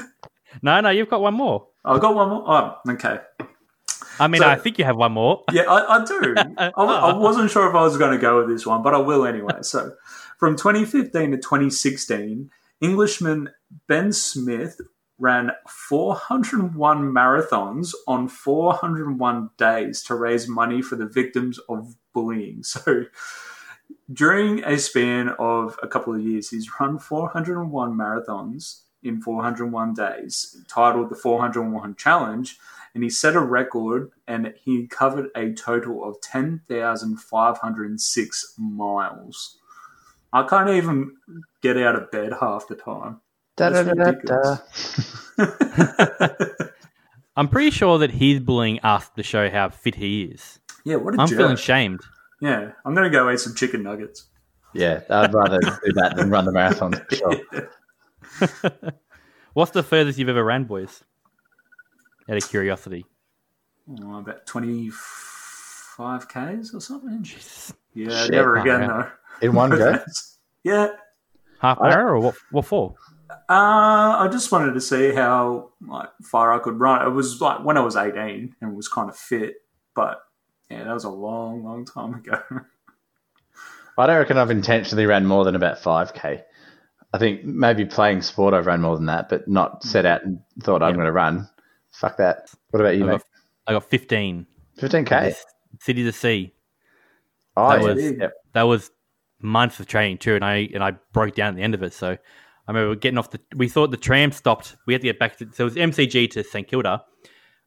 [0.62, 1.66] No, no, you've got one more.
[1.84, 2.44] I've got one more.
[2.46, 3.18] Oh, okay.
[4.20, 5.44] I mean, So- I think you have one more.
[5.52, 6.36] Yeah, I, I do.
[6.60, 9.00] I, I wasn't sure if I was going to go with this one, but I
[9.00, 9.56] will anyway.
[9.64, 9.94] So,
[10.38, 12.52] from 2015 to 2016,
[12.82, 13.50] Englishman
[13.88, 14.80] Ben Smith
[15.20, 22.64] ran 401 marathons on 401 days to raise money for the victims of bullying.
[22.74, 23.06] So,
[24.12, 30.58] during a span of a couple of years, he's run 401 marathons in 401 days,
[30.68, 32.58] titled the 401 Challenge,
[32.94, 39.58] and he set a record and he covered a total of 10,506 miles.
[40.32, 41.18] I can't even
[41.62, 43.22] get out of bed half the time.
[43.56, 44.58] Da, da, That's da,
[45.38, 46.56] da,
[47.36, 50.60] I'm pretty sure that he's bullying us to show how fit he is.
[50.86, 51.38] yeah, what a I'm jerk.
[51.38, 52.02] feeling shamed.
[52.42, 54.26] yeah, I'm going to go eat some chicken nuggets.
[54.74, 57.70] Yeah, I'd rather do that than run the marathon for sure.
[59.54, 61.04] What's the furthest you've ever ran, boys?
[62.30, 63.06] Out of curiosity.
[64.02, 67.24] Oh, about 25 Ks or something.
[67.94, 68.88] Yeah, Shit, never again, yeah.
[68.88, 69.46] though.
[69.48, 70.00] In one go?
[70.64, 70.88] yeah.
[71.60, 72.36] Half an hour or what?
[72.52, 72.96] What for?
[73.50, 77.06] Uh, I just wanted to see how like far I could run.
[77.06, 79.56] It was like when I was 18 and was kind of fit,
[79.96, 80.22] but
[80.70, 82.40] yeah, that was a long, long time ago.
[83.98, 86.42] I don't reckon I've intentionally ran more than about 5k.
[87.14, 90.40] I think maybe playing sport I've run more than that, but not set out and
[90.64, 90.96] thought I'm Yeah.
[90.96, 91.48] going to run.
[91.92, 92.50] Fuck that.
[92.72, 93.12] What about you, I mate?
[93.14, 93.24] got,
[93.68, 94.48] I got 15.
[94.80, 95.36] 15k.
[95.80, 96.54] City to sea.
[97.56, 98.34] Oh, that was Yep.
[98.54, 98.90] that was
[99.42, 101.94] months of training too, and I and I broke down at the end of it.
[101.94, 102.18] So
[102.68, 103.40] I remember getting off the.
[103.56, 104.76] We thought the tram stopped.
[104.88, 105.50] We had to get back to.
[105.54, 107.04] So it was MCG to St Kilda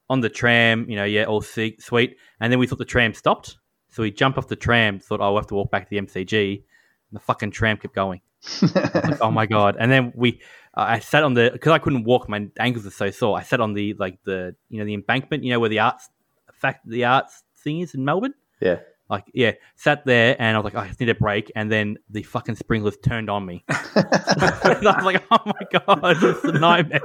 [0.08, 0.88] on the tram.
[0.88, 2.16] You know, yeah, all sweet.
[2.40, 4.98] And then we thought the tram stopped, so we jumped off the tram.
[4.98, 6.54] Thought, oh, we'll have to walk back to the MCG.
[6.54, 6.64] And
[7.12, 8.20] the fucking tram kept going.
[8.62, 9.76] Like, oh my god!
[9.78, 10.40] And then we,
[10.74, 12.28] uh, I sat on the because I couldn't walk.
[12.28, 13.38] My ankles are so sore.
[13.38, 15.44] I sat on the like the you know the embankment.
[15.44, 16.08] You know where the arts
[16.56, 18.34] fact the arts thing is in Melbourne.
[18.60, 18.78] Yeah.
[19.08, 21.52] Like, yeah, sat there and I was like, I just need a break.
[21.54, 23.64] And then the fucking sprinklers turned on me.
[23.68, 27.00] I was like, oh my God, it's a nightmare.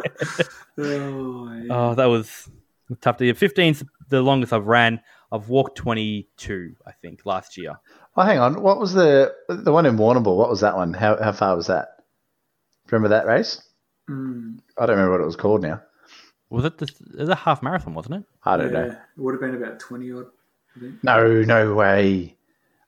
[0.78, 1.68] Oh, yeah.
[1.70, 2.49] Oh, that was
[3.02, 3.38] tough to get.
[3.38, 5.02] 15's the longest I've ran.
[5.32, 7.76] I've walked 22, I think, last year.
[8.18, 8.62] Oh, hang on.
[8.62, 10.36] What was the the one in Warrnambool?
[10.36, 10.93] What was that one?
[10.93, 12.04] How how far was that?
[12.89, 13.62] Remember that race?
[14.10, 15.82] Mm, I don't remember what it was called now.
[16.49, 18.24] Was it, the, it was a half marathon, wasn't it?
[18.43, 18.89] I don't yeah, know.
[18.89, 20.26] It would have been about 20 odd.
[20.76, 20.91] I.
[21.03, 22.38] No, no way.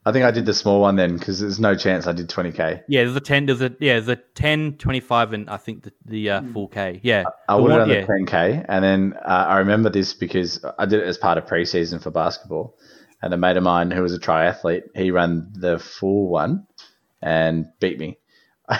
[0.05, 2.83] I think I did the small one then because there's no chance I did 20k.
[2.89, 5.93] Yeah, there's a 10, there's a, yeah, there's a 10, 25, and I think the,
[6.05, 6.99] the uh, full K.
[7.03, 7.23] Yeah.
[7.47, 8.01] I The would have done yeah.
[8.01, 11.45] the 10k, and then uh, I remember this because I did it as part of
[11.45, 12.77] preseason for basketball.
[13.21, 16.67] And a mate of mine who was a triathlete, he ran the full one
[17.21, 18.17] and beat me.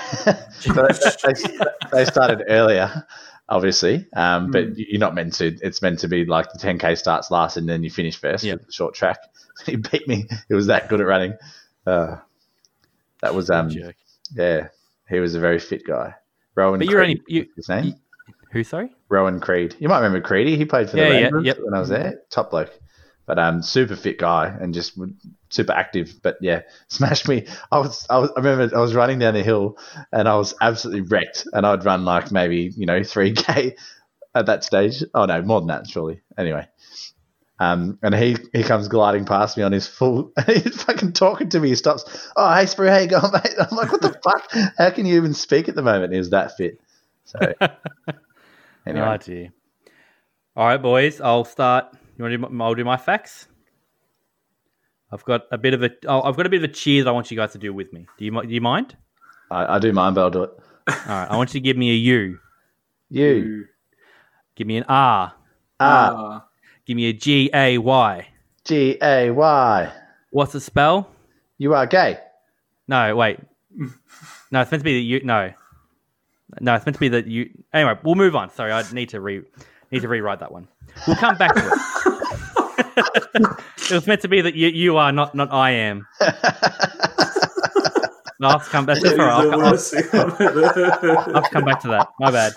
[0.60, 1.34] So they,
[1.92, 3.06] they started earlier,
[3.54, 5.56] obviously, um, but you're not meant to.
[5.62, 8.44] It's meant to be like the 10k starts last and then you finish first.
[8.44, 8.56] Yeah.
[8.56, 9.18] the Short track.
[9.68, 10.26] He beat me.
[10.50, 11.36] He was that good at running.
[11.86, 12.18] Uh,
[13.22, 13.70] that was um,
[14.36, 14.68] yeah.
[15.08, 16.16] He was a very fit guy.
[16.56, 16.80] Rowan.
[16.80, 17.94] But you're Creed only- you- his name.
[18.52, 18.94] Who, sorry?
[19.10, 19.76] Rowan Creed.
[19.80, 20.58] You might remember Creedy.
[20.58, 21.58] He played for the Yeah, yeah, Rangers yep.
[21.64, 22.22] when I was there.
[22.32, 22.72] Top bloke.
[23.26, 25.00] But um, super fit guy and just
[25.50, 26.20] super active.
[26.22, 27.46] But yeah, smashed me.
[27.72, 29.78] I was, I was, I remember I was running down the hill
[30.12, 31.48] and I was absolutely wrecked.
[31.54, 33.76] And I'd run like maybe you know three k
[34.36, 35.04] at that stage.
[35.14, 36.22] Oh no, more than that surely.
[36.38, 36.68] Anyway.
[37.60, 40.34] Um, and he, he comes gliding past me on his full.
[40.48, 41.70] He's fucking talking to me.
[41.70, 42.04] He stops.
[42.36, 43.54] Oh, hey, Sprue, how you going, mate?
[43.58, 44.74] I'm like, what the fuck?
[44.78, 46.12] How can you even speak at the moment?
[46.12, 46.82] He was that fit.
[47.24, 47.40] So,
[48.86, 49.54] anyway, Oh, dear.
[50.58, 51.22] All right, boys.
[51.22, 51.96] I'll start.
[52.18, 53.48] You want to do my, I'll do my facts?
[55.12, 55.92] I've got a bit of a.
[56.08, 57.74] Oh, I've got a bit of a cheer that I want you guys to do
[57.74, 58.08] with me.
[58.18, 58.96] Do you, do you mind?
[59.52, 60.52] I, I do mind, but I'll do it.
[60.90, 61.28] All right.
[61.30, 62.40] I want you to give me a U.
[63.10, 63.66] U.
[64.56, 65.34] Give me an R.
[65.80, 66.36] R.
[66.36, 66.40] Uh,
[66.86, 68.28] Give me a G A Y.
[68.66, 69.94] G A Y.
[70.32, 71.10] What's the spell?
[71.58, 72.20] You are gay.
[72.88, 73.40] No, wait.
[74.52, 75.22] No, it's meant to be the U.
[75.24, 75.54] No,
[76.60, 77.50] no, it's meant to be the U.
[77.74, 78.50] Anyway, we'll move on.
[78.52, 79.44] Sorry, I need to re
[79.92, 80.68] need to rewrite that one.
[81.08, 83.48] We'll come back to it.
[83.90, 86.08] it was meant to be that you, you are not not I am.
[88.40, 88.86] No, I'll come.
[88.86, 89.30] That's all right.
[89.32, 92.10] I'll, come- I'll, worst thing I've I'll come back to that.
[92.20, 92.54] My bad.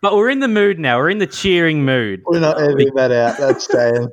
[0.00, 0.96] But we're in the mood now.
[0.98, 2.22] We're in the cheering mood.
[2.24, 3.36] We're not editing that out.
[3.38, 4.08] That's staying.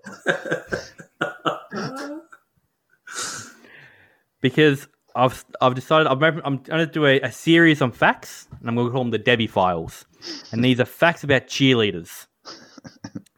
[4.42, 8.68] because I've I've decided I'm I'm going to do a, a series on facts, and
[8.68, 10.06] I'm going to call them the Debbie Files,
[10.52, 12.28] and these are facts about cheerleaders.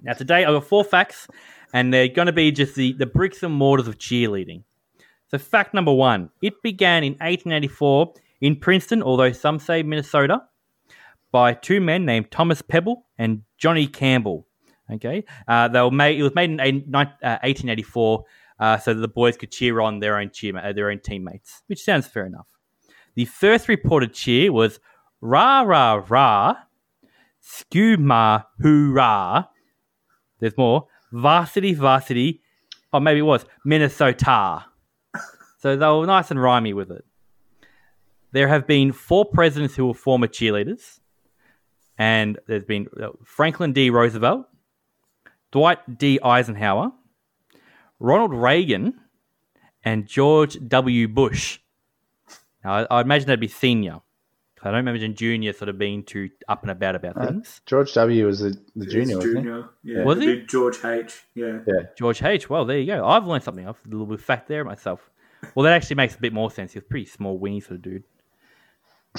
[0.08, 1.28] Now today I've got four facts,
[1.74, 4.64] and they're going to be just the the bricks and mortars of cheerleading.
[5.28, 10.43] So fact number one: it began in 1884 in Princeton, although some say Minnesota,
[11.32, 14.47] by two men named Thomas Pebble and Johnny Campbell.
[14.89, 16.18] Okay, uh, they were made.
[16.18, 18.24] It was made in a- nine- uh, 1884,
[18.62, 21.64] uh, so that the boys could cheer on their own cheer, uh, their own teammates,
[21.68, 22.47] which sounds fair enough.
[23.16, 24.80] The first reported cheer was
[25.20, 26.55] "Rah rah rah,
[27.43, 29.49] Skuma hoorah."
[30.40, 30.88] There's more.
[31.12, 32.42] Varsity, varsity.
[32.94, 34.66] Oh, maybe it was Minnesota.
[35.60, 37.04] So they were nice and rhymey with it.
[38.32, 41.00] There have been four presidents who were former cheerleaders,
[41.98, 43.90] and there's been uh, Franklin D.
[43.90, 44.46] Roosevelt,
[45.52, 46.20] Dwight D.
[46.24, 46.92] Eisenhower,
[48.00, 48.94] Ronald Reagan,
[49.84, 51.08] and George W.
[51.08, 51.60] Bush.
[52.64, 54.02] Now, I, I imagine that'd be senior.
[54.64, 57.62] I don't imagine junior sort of being too up and about about things.
[57.66, 59.41] George W was the, the junior, It's wasn't he?
[59.43, 59.70] junior.
[59.84, 60.41] Yeah, Was he?
[60.43, 61.24] George H.
[61.36, 61.60] Yeah.
[61.68, 61.84] yeah.
[61.97, 62.49] George H.
[62.49, 63.05] Well, there you go.
[63.05, 63.68] I've learned something.
[63.68, 65.10] I've a little bit of fact there myself.
[65.53, 66.74] Well, that actually makes a bit more sense.
[66.74, 68.03] He was a pretty small, wingy sort of dude.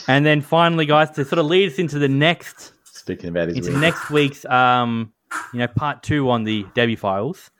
[0.08, 3.58] And then finally, guys, to sort of lead us into the next Speaking about his
[3.58, 3.80] into wing.
[3.80, 5.12] next week's um,
[5.52, 7.50] you know part two on the Debbie Files.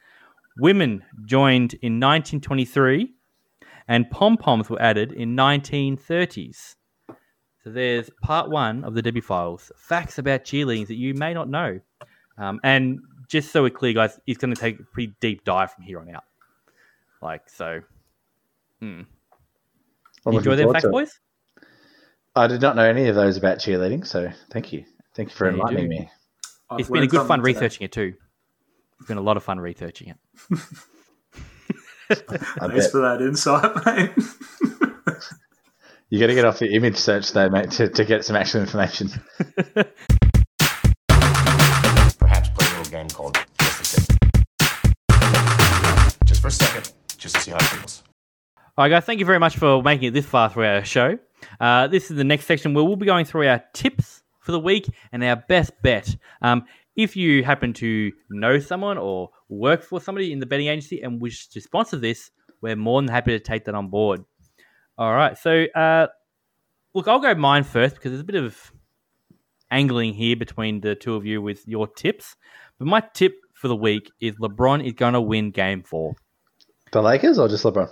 [0.59, 3.13] Women joined in 1923,
[3.87, 6.75] and pom poms were added in 1930s.
[7.69, 11.51] So there's part one of the Debbie Files: facts about cheerleading that you may not
[11.51, 11.79] know.
[12.39, 15.71] Um, and just so we're clear, guys, it's going to take a pretty deep dive
[15.75, 16.25] from here on out.
[17.21, 17.83] Like so,
[18.81, 19.07] I'm
[20.25, 21.21] enjoy looking them forward facts, boys.
[22.35, 24.87] I did not know any of those about cheerleading, so thank you.
[25.15, 25.89] Thank you for Yeah, enlightening do.
[25.91, 26.11] me.
[26.71, 27.53] I've It's been a good fun today.
[27.53, 28.15] researching it too.
[28.99, 30.17] It's been a lot of fun researching it.
[32.11, 32.91] I Thanks bet.
[32.93, 35.23] for that insight, mate.
[36.11, 38.63] You got to get off the image search though, mate, to, to get some actual
[38.63, 39.11] information.
[42.19, 44.17] perhaps play a little game called Guess the Tip.
[46.25, 48.03] Just for a second, just to see how it feels.
[48.57, 51.19] All right, guys, thank you very much for making it this far through our show.
[51.61, 54.61] Uh, this is the next section where we'll be going through our tips for the
[54.61, 56.17] week and our best bet.
[56.41, 56.65] Um,
[56.97, 61.21] if you happen to know someone or work for somebody in the betting agency and
[61.21, 62.31] wish to sponsor this,
[62.63, 64.25] we're more than happy to take that on board.
[64.99, 65.39] All right.
[65.39, 66.09] So, uh,
[66.95, 68.73] look, I'll go mine first because there's a bit of
[69.71, 72.37] angling here between the two of you with your tips.
[72.79, 76.15] But my tip for the week is LeBron is going to win game four.
[76.93, 77.89] The Lakers or just LeBron?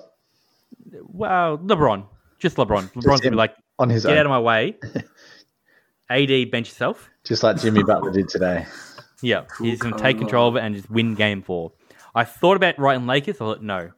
[1.04, 2.06] Well, LeBron.
[2.38, 2.92] Just LeBron.
[2.92, 4.18] LeBron's going to be like, On his get own.
[4.18, 4.76] out of my way.
[6.10, 7.08] AD, bench yourself.
[7.24, 8.66] Just like Jimmy Butler did today.
[9.22, 11.72] Yeah, he's going to take control of it and just win game four.
[12.14, 13.36] I thought about writing Lakers.
[13.36, 13.90] I thought, no,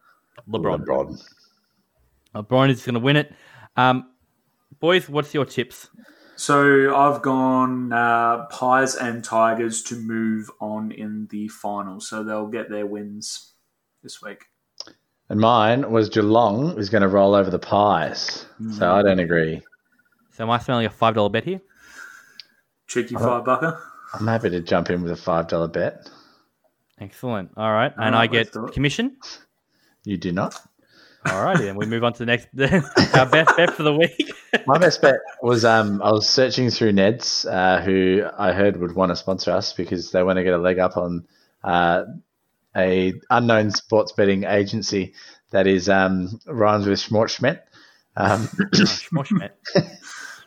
[0.48, 0.84] LeBron.
[0.84, 1.20] LeBron.
[2.34, 3.32] LeBron is going to win it.
[3.76, 4.10] Um,
[4.80, 5.88] boys, what's your tips?
[6.36, 12.46] So I've gone uh, Pies and Tigers to move on in the final, so they'll
[12.46, 13.54] get their wins
[14.02, 14.44] this week.
[15.28, 18.46] And mine was Geelong is going to roll over the Pies.
[18.72, 19.60] So I don't agree.
[20.32, 21.60] So am I smelling a five dollar bet here?
[22.86, 23.82] Cheeky five bucker.
[24.14, 26.08] I'm happy to jump in with a $5 bet.
[26.98, 27.50] Excellent.
[27.56, 28.72] All right, and All I get let's do it.
[28.72, 29.16] commission.
[30.04, 30.54] You do not.
[31.30, 32.48] All righty, then we move on to the next
[33.14, 34.32] our best bet for the week.
[34.66, 38.94] My best bet was um, I was searching through Ned's, uh, who I heard would
[38.94, 41.26] want to sponsor us because they want to get a leg up on
[41.62, 42.04] uh,
[42.76, 45.14] a unknown sports betting agency
[45.50, 47.60] that is um, rhymes with Schmort
[48.16, 48.48] Um,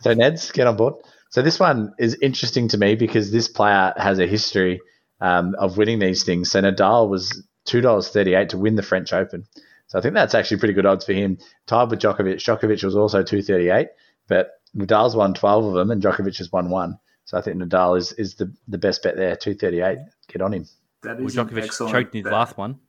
[0.02, 0.96] so Ned's get on board.
[1.30, 4.82] So this one is interesting to me because this player has a history
[5.22, 6.52] um, of winning these things.
[6.52, 9.46] So Nadal was two dollars thirty eight to win the French Open.
[9.92, 11.38] So I think that's actually pretty good odds for him.
[11.68, 12.36] Tied with Djokovic.
[12.38, 13.90] Djokovic was also two thirty eight,
[14.30, 16.98] but Nadal's won twelve of them and Djokovic has won one.
[17.26, 19.36] So I think Nadal is, is the, the best bet there.
[19.36, 19.98] Two thirty eight.
[20.30, 20.66] Get on him.
[21.04, 22.32] That Well, Djokovic excellent choked in his bet.
[22.32, 22.80] last one.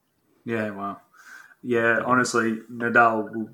[0.45, 1.01] Yeah, wow.
[1.65, 3.49] Yeah, honestly, Nadal will.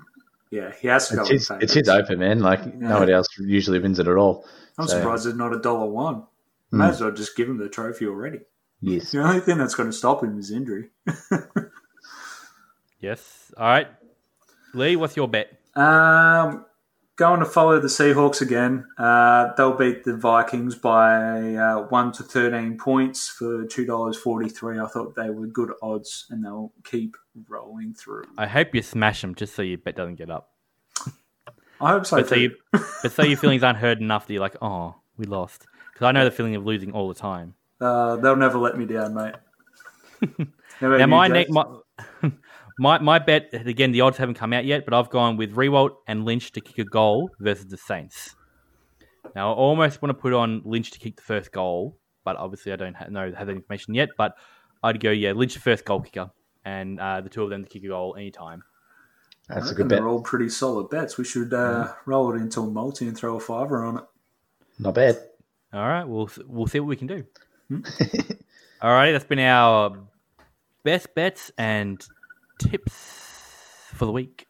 [0.51, 1.21] Yeah, he has to go.
[1.23, 1.63] It's with his, favourites.
[1.63, 2.41] it's his Open, man.
[2.41, 4.45] Like nobody else usually wins it at all.
[4.77, 6.23] I'm So- surprised there's not a dollar one.
[6.69, 6.77] Hmm.
[6.77, 8.41] May as well just give him the trophy already.
[8.79, 9.09] Yes.
[9.09, 10.89] The only thing that's going to stop him is injury.
[12.99, 13.53] Yes.
[13.57, 13.87] All right,
[14.73, 15.59] Lee, what's your bet?
[15.75, 16.65] Um,
[17.15, 18.85] going to follow the Seahawks again.
[18.97, 24.49] Uh, they'll beat the Vikings by uh, one to thirteen points for two dollars forty
[24.49, 24.79] three.
[24.79, 27.15] I thought they were good odds, and they'll keep
[27.47, 28.23] rolling through.
[28.37, 30.51] I hope you smash them just so your bet doesn't get up.
[31.81, 32.17] I hope so.
[32.17, 35.25] But so, you, but so your feelings aren't hurt enough that you're like, oh, we
[35.25, 35.67] lost.
[35.93, 37.55] Because I know the feeling of losing all the time.
[37.79, 39.35] Uh, they'll never let me down, mate.
[40.81, 41.65] Now my, ne- my
[42.79, 45.97] my my bet again, the odds haven't come out yet, but I've gone with Riewoldt
[46.07, 48.35] and Lynch to kick a goal versus the Saints.
[49.35, 52.71] Now I almost want to put on Lynch to kick the first goal, but obviously
[52.71, 54.09] I don't ha- know have that information yet.
[54.17, 54.35] But
[54.81, 56.31] I'd go yeah, Lynch the first goal kicker,
[56.65, 58.63] and uh, the two of them to kick a goal anytime.
[59.49, 59.97] That's a good bet.
[59.97, 61.17] they're all pretty solid bets.
[61.17, 64.03] We should uh, roll it into a multi and throw a fiver on it.
[64.77, 65.17] Not bad.
[65.73, 67.25] All right, we'll we'll see what we can do.
[68.81, 69.97] All right, that's been our
[70.83, 72.03] best bets and
[72.59, 72.93] tips
[73.93, 74.45] for the week.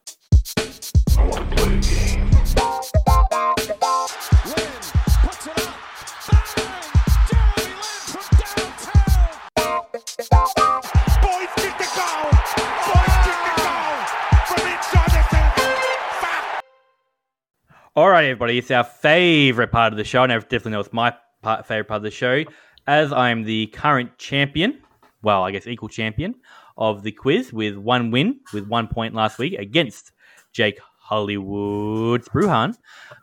[17.96, 20.22] All right, everybody, it's our favorite part of the show.
[20.22, 22.44] And I definitely know it's my part, favorite part of the show,
[22.86, 24.80] as I'm the current champion.
[25.22, 26.36] Well, I guess equal champion
[26.80, 30.10] of the quiz with one win, with one point last week against
[30.52, 32.74] Jake Hollywood Bruhan.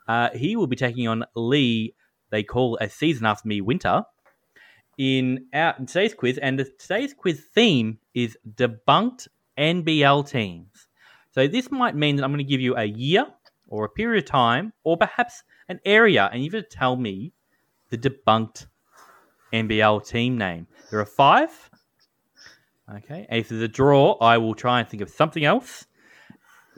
[0.08, 1.96] Uh, he will be taking on Lee.
[2.30, 4.04] They call a season after me winter
[4.98, 9.28] in our in today's quiz, and the, today's quiz theme is debunked
[9.58, 10.88] NBL teams.
[11.32, 13.26] So this might mean that I'm going to give you a year
[13.68, 17.34] or a period of time or perhaps an area, and you've got to tell me
[17.90, 18.68] the debunked
[19.54, 20.68] NBL team name.
[20.90, 21.70] There are five.
[22.90, 25.86] Okay, and if there's a draw, I will try and think of something else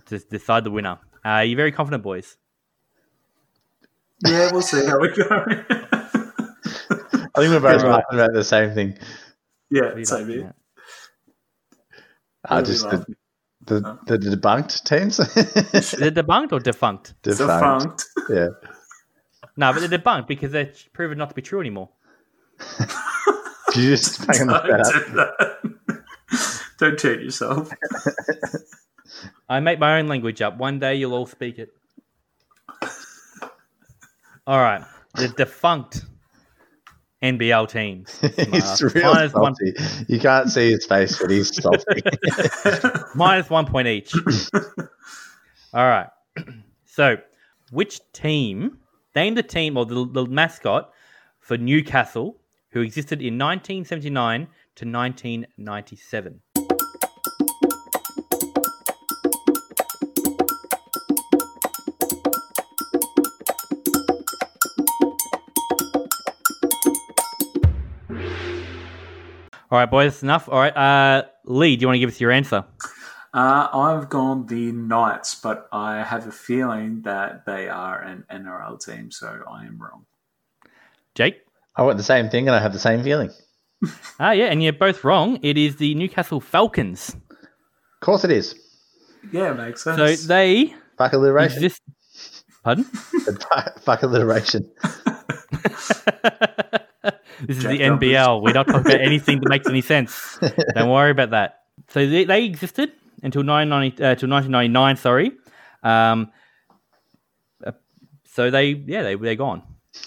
[0.07, 0.97] to decide the winner.
[1.23, 2.35] Uh, are you very confident, boys?
[4.25, 5.25] Yeah, we'll see how we go.
[5.29, 5.45] I
[7.35, 7.89] think we're both Yeah.
[7.89, 8.97] laughing about the same thing.
[9.69, 10.47] yeah, What same here.
[10.47, 10.55] at?
[12.51, 13.15] Uh, are just the, laughing
[13.65, 15.19] the, the debunked teams.
[15.75, 17.09] Is it debunked or defunct?
[17.11, 17.21] at?
[17.21, 18.05] Defunct.
[18.29, 18.47] Yeah.
[19.57, 21.89] No, but they're debunked because they're proven not to be true anymore.
[23.75, 25.15] You just fucking look that
[25.53, 25.63] up.
[26.79, 27.71] Don't do cheat yourself.
[29.49, 30.57] I make my own language up.
[30.57, 31.69] One day you'll all speak it.
[34.47, 34.81] All right.
[35.15, 36.05] The defunct
[37.21, 38.17] NBL teams.
[38.21, 39.73] He's real minus one, salty.
[40.07, 42.01] You can't see his face, but he's salty.
[43.15, 44.13] minus one point each.
[45.73, 46.07] All right.
[46.91, 47.15] So,
[47.71, 48.79] which team,
[49.15, 50.91] name the team or the, the mascot
[51.39, 52.35] for Newcastle
[52.71, 54.47] who existed in 1979 to
[54.79, 56.39] to 1997.
[69.71, 70.49] All right, boys, that's enough.
[70.49, 72.65] All right, uh, Lee, do you want to give us your answer?
[73.33, 78.83] Uh, I've gone the Knights, but I have a feeling that they are an NRL
[78.83, 80.05] team, so I am wrong.
[81.13, 81.41] Jake?
[81.75, 83.31] I want the same thing, and I have the same feeling.
[84.19, 85.39] Ah, yeah, and you're both wrong.
[85.41, 87.11] It is the Newcastle Falcons.
[87.11, 88.53] Of course, it is.
[89.31, 90.19] Yeah, makes sense.
[90.21, 91.63] So they Fuck alliteration.
[91.63, 91.81] exist.
[92.61, 92.83] Pardon?
[93.81, 94.69] Fuck alliteration.
[97.45, 97.83] this is Jack the.
[97.83, 98.41] NBL.
[98.41, 100.39] We're not talking about anything that makes any sense.
[100.75, 101.63] Don't worry about that.
[101.89, 102.91] So they, they existed
[103.23, 104.95] until 990, uh, till 1999.
[104.97, 105.31] Sorry.
[105.83, 106.31] Um,
[107.65, 107.71] uh,
[108.25, 109.63] so they, yeah, they they're gone.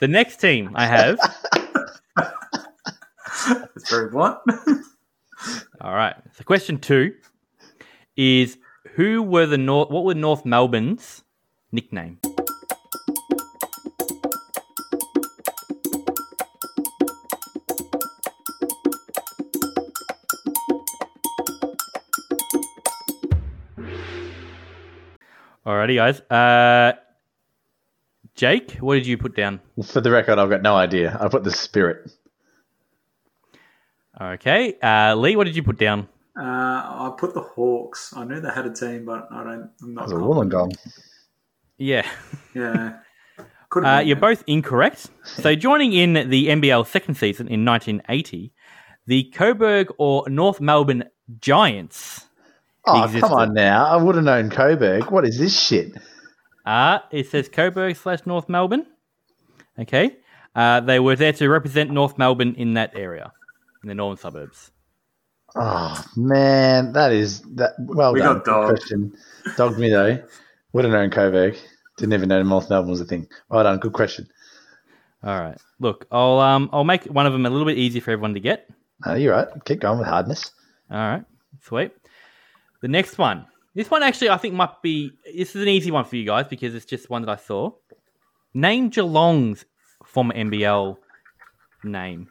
[0.00, 1.18] the next team I have.
[3.48, 4.38] That's very blunt.
[5.80, 6.16] All right.
[6.36, 7.14] So question two
[8.16, 8.58] is
[8.94, 9.90] who were the North?
[9.90, 11.22] What were North Melbourne's
[11.72, 12.18] nickname?
[25.66, 26.20] Alrighty, guys.
[26.30, 26.98] Uh,
[28.34, 29.60] Jake, what did you put down?
[29.84, 31.16] For the record, I've got no idea.
[31.20, 32.10] I put the spirit.
[34.20, 36.08] Okay, uh, Lee, what did you put down?
[36.38, 38.12] Uh, I put the Hawks.
[38.16, 39.70] I knew they had a team, but I don't.
[39.82, 40.08] I'm not.
[40.08, 40.72] That was a Wollongong.
[41.78, 42.08] Yeah,
[42.54, 42.98] Yeah.
[43.74, 45.08] Uh, you're both incorrect.
[45.24, 48.52] So, joining in the NBL second season in 1980,
[49.06, 51.04] the Coburg or North Melbourne
[51.40, 52.26] Giants.
[52.86, 53.28] Oh, existed.
[53.28, 53.86] come on now.
[53.86, 55.10] I would have known Coburg.
[55.10, 55.92] What is this shit?
[56.66, 58.86] Uh, it says Coburg slash North Melbourne.
[59.78, 60.16] Okay,
[60.54, 63.32] uh, they were there to represent North Melbourne in that area,
[63.82, 64.70] in the northern suburbs.
[65.54, 66.92] Oh, man.
[66.92, 67.40] That is.
[67.56, 67.72] that.
[67.78, 68.36] Well We done.
[68.38, 68.68] got dogged.
[68.68, 69.12] Good question.
[69.56, 70.22] Dogged me, though.
[70.72, 71.56] Would have known Coburg.
[71.98, 73.28] Didn't even know North Melbourne was a thing.
[73.48, 73.78] Well done.
[73.78, 74.26] Good question.
[75.24, 78.10] All right, look, I'll um, I'll make one of them a little bit easier for
[78.10, 78.68] everyone to get.
[79.06, 79.46] No, you're right.
[79.66, 80.50] Keep going with hardness.
[80.90, 81.24] All right,
[81.60, 81.92] sweet.
[82.82, 83.46] The next one.
[83.74, 86.46] This one actually I think might be this is an easy one for you guys
[86.48, 87.70] because it's just one that I saw.
[88.54, 89.64] Name Geelong's
[90.04, 90.96] former NBL
[91.84, 92.28] name.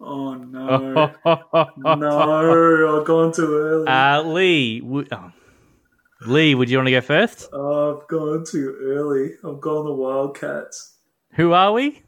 [0.00, 1.12] Oh no!
[1.76, 3.86] no, I've gone too early.
[3.86, 5.32] uh, Lee, w- oh.
[6.22, 7.44] Lee, would you want to go first?
[7.52, 9.32] I've gone too early.
[9.44, 10.94] I've gone the Wildcats.
[11.32, 12.02] Who are we?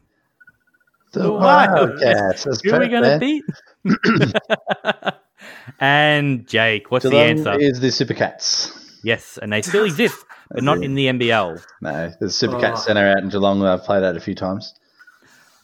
[1.13, 2.45] The Wildcats.
[2.45, 3.45] That's Who are we going to beat?
[5.81, 7.59] and Jake, what's the answer?
[7.59, 8.75] is the Supercats.
[9.05, 11.63] Yes, and they still exist, but not in the NBL.
[11.83, 12.77] No, the Supercats Oh.
[12.81, 13.61] Centre out in Geelong.
[13.61, 14.75] Where I've played that a few times.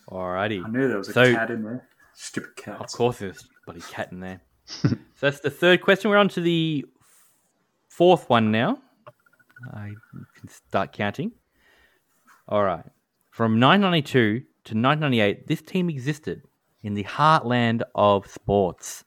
[0.08, 0.64] Alrighty.
[0.64, 1.88] I knew there was a So- cat in there.
[2.16, 2.80] Stupid cat.
[2.80, 4.40] Of course, there's a bloody cat in there.
[4.66, 4.88] so
[5.18, 6.10] that's the third question.
[6.10, 6.84] We're on to the
[7.94, 8.76] fourth one now.
[9.72, 9.92] I
[10.36, 11.30] can start counting.
[12.48, 12.84] All right.
[13.30, 16.42] From 992 to 1998, this team existed
[16.82, 19.04] in the heartland of sports.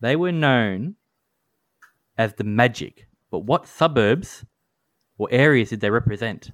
[0.00, 0.96] They were known
[2.18, 4.44] as the Magic, but what suburbs
[5.16, 6.50] or areas did they represent?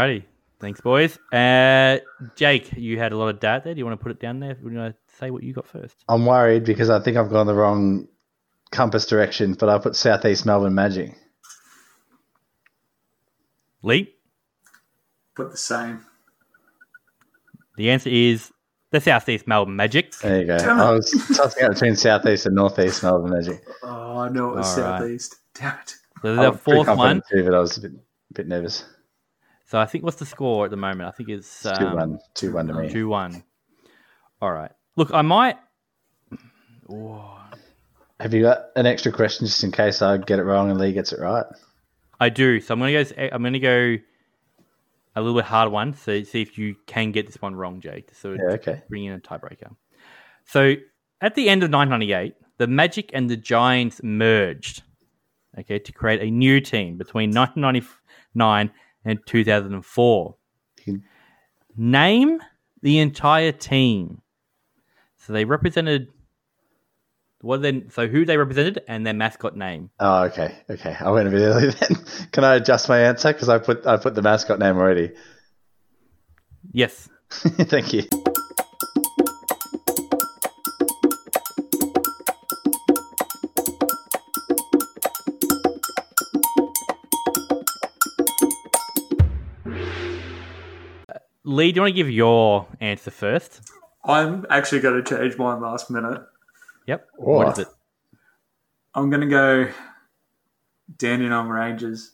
[0.00, 0.24] Alrighty.
[0.60, 1.18] Thanks, boys.
[1.32, 1.98] Uh,
[2.36, 3.74] Jake, you had a lot of data there.
[3.74, 4.54] Do you want to put it down there?
[4.54, 5.94] Do you want to say what you got first?
[6.08, 8.08] I'm worried because I think I've gone the wrong
[8.70, 11.14] compass direction, but I put Southeast Melbourne Magic.
[13.82, 14.14] Lee,
[15.34, 16.04] Put the same.
[17.76, 18.50] the answer is
[18.92, 20.14] the Southeast Melbourne Magic.
[20.18, 20.58] There you go.
[20.58, 20.80] Damn.
[20.80, 23.62] I was tossing out between Southeast and Northeast Melbourne Magic.
[23.82, 24.98] Oh, I know it was All right.
[25.00, 25.36] southeast.
[25.54, 25.94] Damn it.
[26.22, 26.96] So I the was pretty fourth one.
[26.96, 28.84] confident Too, but I was a bit, a bit nervous.
[29.70, 31.02] So I think what's the score at the moment?
[31.02, 32.90] I think it's Two um, one, two one to me.
[32.90, 33.44] Two one.
[34.42, 34.72] All right.
[34.96, 35.58] Look, I might.
[36.88, 37.38] Oh,
[38.18, 40.92] Have you got an extra question just in case I get it wrong and Lee
[40.92, 41.44] gets it right?
[42.18, 42.60] I do.
[42.60, 43.14] So I'm gonna go.
[43.30, 43.96] I'm gonna go
[45.14, 45.94] a little bit hard one.
[45.94, 48.08] So see if you can get this one wrong, Jake.
[48.08, 48.82] to sort of Yeah, okay.
[48.88, 49.76] bring in a tiebreaker.
[50.46, 50.74] So
[51.20, 54.82] at the end of 998, the Magic and the Giants merged.
[55.56, 58.72] Okay, to create a new team between 1999
[59.04, 60.36] and 2004.
[60.84, 61.02] You-
[61.76, 62.40] Name
[62.82, 64.22] the entire team.
[65.16, 66.08] So they represented
[67.42, 67.88] What then?
[67.90, 69.90] So who they represented and their mascot name.
[69.98, 70.94] Oh, okay, okay.
[70.98, 71.96] I went a bit early then.
[72.32, 75.12] Can I adjust my answer because I put I put the mascot name already?
[76.72, 77.08] Yes.
[77.30, 78.02] Thank you.
[91.60, 93.70] Lee, do you want to give your answer first?
[94.02, 96.22] I'm actually going to change mine last minute.
[96.86, 97.06] Yep.
[97.18, 97.32] Oh.
[97.32, 97.68] What is it?
[98.94, 99.68] I'm going to go
[100.96, 102.12] Dandenong Rangers.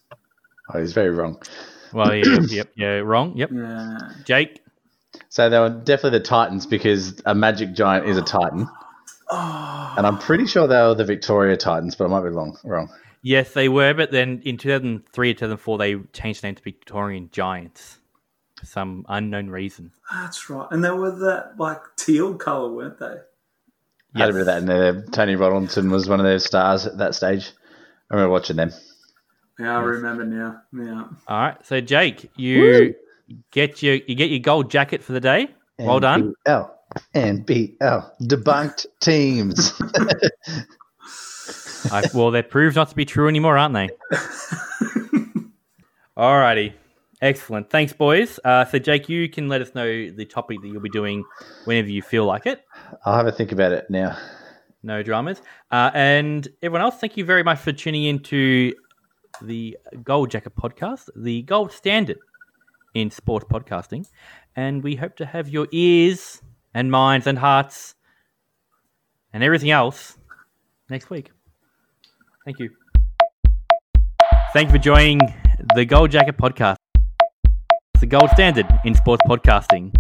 [0.75, 1.41] Oh, he's very wrong.
[1.93, 3.37] Well, yeah, yep, yeah, wrong.
[3.37, 3.51] Yep.
[3.53, 3.99] Yeah.
[4.25, 4.65] Jake.
[5.29, 8.69] So they were definitely the Titans because a Magic Giant is a Titan,
[9.31, 9.95] Oh.
[9.97, 12.59] and I'm pretty sure they were the Victoria Titans, but I might be wrong.
[12.65, 12.89] Wrong.
[13.23, 17.99] Yes, they were, but then in 2003 2004, they changed the name to Victorian Giants
[18.06, 18.06] for
[18.63, 19.93] some unknown reason.
[20.11, 20.67] That's right.
[20.71, 23.17] And they were that like teal colour, weren't they?
[24.15, 25.03] Had a bit of that in there.
[25.13, 27.51] Tony Ronaldson was one of their stars at that stage.
[28.11, 28.73] I remember watching them.
[29.59, 30.63] Yeah, I remember now.
[30.73, 31.05] Yeah.
[31.29, 32.95] All right, so Jake, you
[33.51, 35.49] get your you get your gold jacket for the day.
[35.79, 36.35] Well done.
[36.47, 36.79] L
[37.15, 37.77] NBL.
[37.79, 38.11] NBL.
[38.23, 39.73] Debunked teams.
[41.93, 43.89] I, well, they're proved not to be true anymore, aren't they?
[46.17, 46.73] Alrighty.
[47.27, 47.69] Excellent.
[47.69, 48.39] Thanks, boys.
[48.45, 51.25] Uh, so, Jake, you can let us know the topic that you'll be doing
[51.65, 52.65] whenever you feel like it.
[53.05, 54.17] I'll have a think about it now.
[54.85, 55.43] No dramas.
[55.73, 58.73] Uh, and everyone else, thank you very much for tuning in to
[59.43, 62.19] the Gold Jacket podcast, the gold standard
[62.95, 64.07] in sports podcasting.
[64.55, 66.41] And we hope to have your ears
[66.75, 67.97] and minds and hearts
[69.33, 70.17] and everything else
[70.89, 71.33] next week.
[72.45, 72.71] Thank you.
[74.53, 75.19] Thank you for joining
[75.75, 76.76] the Gold Jacket podcast,
[78.01, 79.95] the gold standard in sports podcasting.